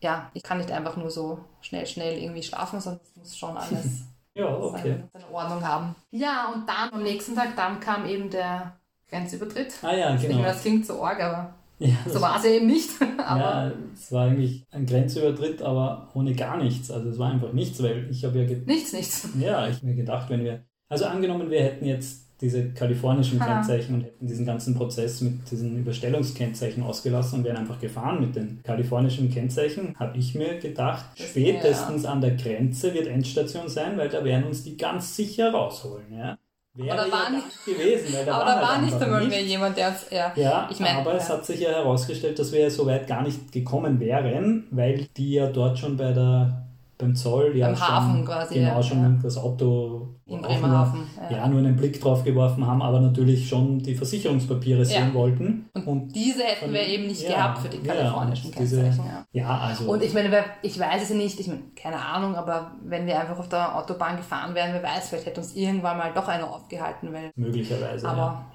ja, 0.00 0.30
ich 0.32 0.44
kann 0.44 0.58
nicht 0.58 0.70
einfach 0.70 0.96
nur 0.96 1.10
so 1.10 1.40
schnell, 1.60 1.86
schnell 1.86 2.18
irgendwie 2.18 2.42
schlafen, 2.42 2.80
sondern 2.80 3.02
es 3.04 3.16
muss 3.16 3.36
schon 3.36 3.56
alles 3.56 4.02
ja, 4.34 4.46
okay. 4.46 5.02
seine, 5.12 5.30
Ordnung 5.32 5.66
haben. 5.66 5.96
Ja, 6.12 6.52
und 6.54 6.68
dann 6.68 6.90
am 6.92 7.02
nächsten 7.02 7.34
Tag, 7.34 7.56
dann 7.56 7.80
kam 7.80 8.06
eben 8.06 8.30
der 8.30 8.76
Grenzübertritt. 9.08 9.74
Ah 9.82 9.92
ja, 9.92 10.14
genau. 10.14 10.36
Meine, 10.36 10.46
das 10.46 10.62
klingt 10.62 10.86
so 10.86 11.04
arg, 11.04 11.20
aber 11.20 11.54
ja, 11.78 11.96
so 12.06 12.20
war 12.20 12.38
es 12.38 12.44
eben 12.44 12.66
nicht. 12.66 12.90
aber 13.24 13.40
ja, 13.40 13.72
es 13.92 14.12
war 14.12 14.26
eigentlich 14.26 14.64
ein 14.70 14.86
Grenzübertritt, 14.86 15.62
aber 15.62 16.10
ohne 16.14 16.34
gar 16.34 16.62
nichts. 16.62 16.90
Also 16.90 17.08
es 17.08 17.18
war 17.18 17.32
einfach 17.32 17.52
nichts, 17.52 17.82
weil 17.82 18.08
ich 18.10 18.24
habe 18.24 18.42
ja... 18.42 18.56
Nichts, 18.66 18.92
nichts. 18.92 19.28
Ja, 19.38 19.68
ich 19.68 19.76
habe 19.76 19.86
mir 19.86 19.94
gedacht, 19.94 20.30
wenn 20.30 20.44
wir... 20.44 20.64
Also 20.88 21.06
angenommen, 21.06 21.50
wir 21.50 21.62
hätten 21.62 21.86
jetzt 21.86 22.22
diese 22.42 22.70
kalifornischen 22.70 23.40
ha. 23.40 23.46
Kennzeichen 23.46 23.94
und 23.94 24.02
hätten 24.02 24.26
diesen 24.26 24.44
ganzen 24.44 24.74
Prozess 24.74 25.20
mit 25.20 25.48
diesen 25.50 25.78
Überstellungskennzeichen 25.78 26.82
ausgelassen 26.82 27.38
und 27.38 27.44
wären 27.44 27.56
einfach 27.56 27.80
gefahren 27.80 28.20
mit 28.20 28.34
den 28.34 28.60
kalifornischen 28.64 29.30
Kennzeichen, 29.30 29.94
habe 29.98 30.18
ich 30.18 30.34
mir 30.34 30.58
gedacht, 30.58 31.06
das 31.16 31.28
spätestens 31.28 32.02
ja. 32.02 32.10
an 32.10 32.20
der 32.20 32.32
Grenze 32.32 32.92
wird 32.94 33.06
Endstation 33.06 33.68
sein, 33.68 33.96
weil 33.96 34.08
da 34.08 34.24
werden 34.24 34.44
uns 34.44 34.64
die 34.64 34.76
ganz 34.76 35.14
sicher 35.14 35.52
rausholen. 35.52 36.12
Ja? 36.12 36.36
Wäre 36.74 36.98
aber 36.98 37.10
da 37.10 37.12
war 37.12 37.30
nicht 37.30 37.64
gewesen, 37.66 38.14
weil 38.14 38.24
da 38.24 38.32
aber 38.32 38.46
war 38.46 38.46
da 38.46 38.56
halt 38.56 38.66
war 38.66 38.82
nicht 38.82 39.02
einmal 39.02 39.26
mehr 39.26 39.42
jemand, 39.42 39.76
der 39.76 39.94
ja, 40.10 40.32
ja 40.34 40.68
ich 40.70 40.80
mein, 40.80 40.96
aber 40.96 41.12
ja. 41.12 41.18
es 41.18 41.28
hat 41.28 41.44
sich 41.44 41.60
ja 41.60 41.70
herausgestellt, 41.70 42.38
dass 42.38 42.50
wir 42.50 42.70
so 42.70 42.86
weit 42.86 43.06
gar 43.06 43.22
nicht 43.22 43.52
gekommen 43.52 44.00
wären, 44.00 44.66
weil 44.70 45.06
die 45.16 45.34
ja 45.34 45.48
dort 45.48 45.78
schon 45.78 45.98
bei 45.98 46.12
der 46.12 46.66
beim 47.02 47.14
Zoll 47.14 47.56
ja 47.56 47.66
beim 47.66 47.76
schon, 47.76 47.88
Hafen 47.88 48.24
quasi 48.24 48.54
genau 48.54 48.76
ja, 48.76 48.82
schon 48.82 49.20
das 49.22 49.36
Auto 49.36 50.08
in 50.26 50.40
Bremerhaven 50.40 51.00
ja. 51.30 51.38
ja. 51.38 51.48
nur 51.48 51.58
einen 51.58 51.76
Blick 51.76 52.00
drauf 52.00 52.24
geworfen 52.24 52.66
haben, 52.66 52.80
aber 52.80 53.00
natürlich 53.00 53.48
schon 53.48 53.80
die 53.80 53.94
Versicherungspapiere 53.94 54.84
sehen 54.84 55.12
wollten. 55.12 55.68
Und, 55.74 55.86
und 55.86 56.08
diese 56.14 56.44
hätten 56.44 56.66
von, 56.66 56.72
wir 56.72 56.86
eben 56.86 57.06
nicht 57.06 57.26
gehabt 57.26 57.58
für 57.58 57.68
die 57.68 57.78
kalifornischen 57.78 58.50
Kennzeichen. 58.50 59.04
Ja. 59.32 59.58
also 59.58 59.90
und 59.90 60.02
ich 60.02 60.14
meine, 60.14 60.30
ich 60.62 60.78
weiß 60.78 61.02
es 61.02 61.10
nicht, 61.10 61.38
ich 61.40 61.48
meine, 61.48 61.62
keine 61.74 62.00
Ahnung, 62.00 62.36
aber 62.36 62.72
wenn 62.84 63.06
wir 63.06 63.18
einfach 63.18 63.38
auf 63.38 63.48
der 63.48 63.76
Autobahn 63.76 64.16
gefahren 64.16 64.54
wären, 64.54 64.72
wer 64.72 64.82
weiß, 64.82 65.08
vielleicht 65.08 65.26
hätte 65.26 65.40
uns 65.40 65.54
irgendwann 65.54 65.98
mal 65.98 66.12
doch 66.14 66.28
einer 66.28 66.48
aufgehalten. 66.48 67.12
Weil, 67.12 67.30
möglicherweise. 67.34 68.08
Aber 68.08 68.46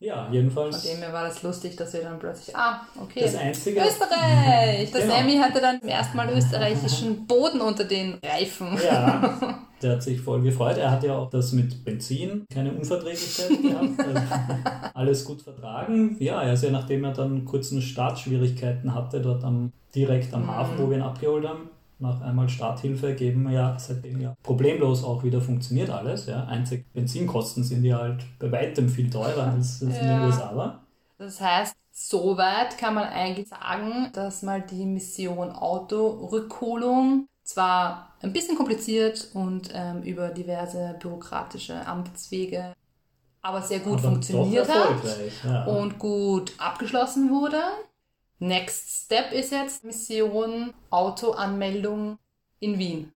ja. 0.00 0.28
Jedenfalls. 0.32 0.82
Von 0.82 0.90
dem 0.90 1.02
her 1.02 1.12
war 1.12 1.24
das 1.24 1.42
lustig, 1.42 1.76
dass 1.76 1.92
wir 1.92 2.02
dann 2.02 2.18
plötzlich, 2.18 2.56
ah, 2.56 2.80
okay. 3.00 3.20
Das 3.22 3.36
Einzige. 3.36 3.80
Österreich! 3.80 4.90
Der 4.90 5.00
genau. 5.02 5.14
Sammy 5.14 5.36
hatte 5.36 5.60
dann 5.60 5.80
zum 5.80 5.88
ersten 5.88 6.16
Mal 6.16 6.30
österreichischen 6.32 7.26
Boden 7.26 7.60
unter 7.60 7.84
den 7.84 8.18
Reifen. 8.24 8.78
Ja. 8.84 9.60
Der 9.82 9.92
hat 9.92 10.02
sich 10.02 10.20
voll 10.20 10.42
gefreut. 10.42 10.76
Er 10.76 10.90
hat 10.90 11.02
ja 11.04 11.16
auch 11.16 11.30
das 11.30 11.52
mit 11.52 11.84
Benzin, 11.84 12.44
keine 12.52 12.72
Unverträglichkeit 12.72 13.62
gehabt. 13.62 13.88
Also 13.98 14.90
alles 14.94 15.24
gut 15.24 15.40
vertragen. 15.40 16.16
Ja, 16.18 16.42
er 16.42 16.52
ist 16.52 16.62
ja, 16.62 16.70
nachdem 16.70 17.04
er 17.04 17.12
dann 17.12 17.46
kurzen 17.46 17.80
Startschwierigkeiten 17.80 18.94
hatte, 18.94 19.22
dort 19.22 19.42
am, 19.42 19.72
direkt 19.94 20.34
am 20.34 20.46
Hafen, 20.46 20.78
wo 20.78 20.90
wir 20.90 20.98
ihn 20.98 21.02
abgeholt 21.02 21.48
haben, 21.48 21.70
nach 22.00 22.20
einmal 22.20 22.48
Starthilfe 22.48 23.14
geben 23.14 23.50
ja 23.50 23.78
seitdem 23.78 24.20
ja 24.20 24.34
problemlos 24.42 25.04
auch 25.04 25.22
wieder 25.22 25.40
funktioniert 25.40 25.90
alles. 25.90 26.26
Ja. 26.26 26.44
Einzig 26.44 26.84
Benzinkosten 26.92 27.64
sind 27.64 27.84
ja 27.84 27.98
halt 27.98 28.24
bei 28.38 28.50
weitem 28.50 28.88
viel 28.88 29.10
teurer 29.10 29.52
als 29.52 29.82
es 29.82 29.94
ja. 29.94 30.00
in 30.00 30.08
den 30.08 30.26
USA 30.26 30.56
war. 30.56 30.82
Das 31.18 31.40
heißt, 31.40 31.76
soweit 31.92 32.78
kann 32.78 32.94
man 32.94 33.04
eigentlich 33.04 33.48
sagen, 33.48 34.10
dass 34.12 34.42
mal 34.42 34.62
die 34.62 34.86
Mission 34.86 35.50
Autorückholung 35.50 37.26
zwar 37.42 38.14
ein 38.22 38.32
bisschen 38.32 38.56
kompliziert 38.56 39.28
und 39.34 39.70
ähm, 39.74 40.02
über 40.02 40.28
diverse 40.28 40.96
bürokratische 41.00 41.86
Amtswege, 41.86 42.72
aber 43.42 43.62
sehr 43.62 43.80
gut 43.80 43.98
aber 43.98 44.12
funktioniert 44.12 44.68
hat 44.68 44.96
ja. 45.44 45.64
und 45.64 45.98
gut 45.98 46.52
abgeschlossen 46.58 47.30
wurde. 47.30 47.60
Next 48.42 49.04
Step 49.04 49.32
ist 49.32 49.52
jetzt 49.52 49.84
Mission 49.84 50.72
Autoanmeldung 50.88 52.18
in 52.58 52.78
Wien. 52.78 53.12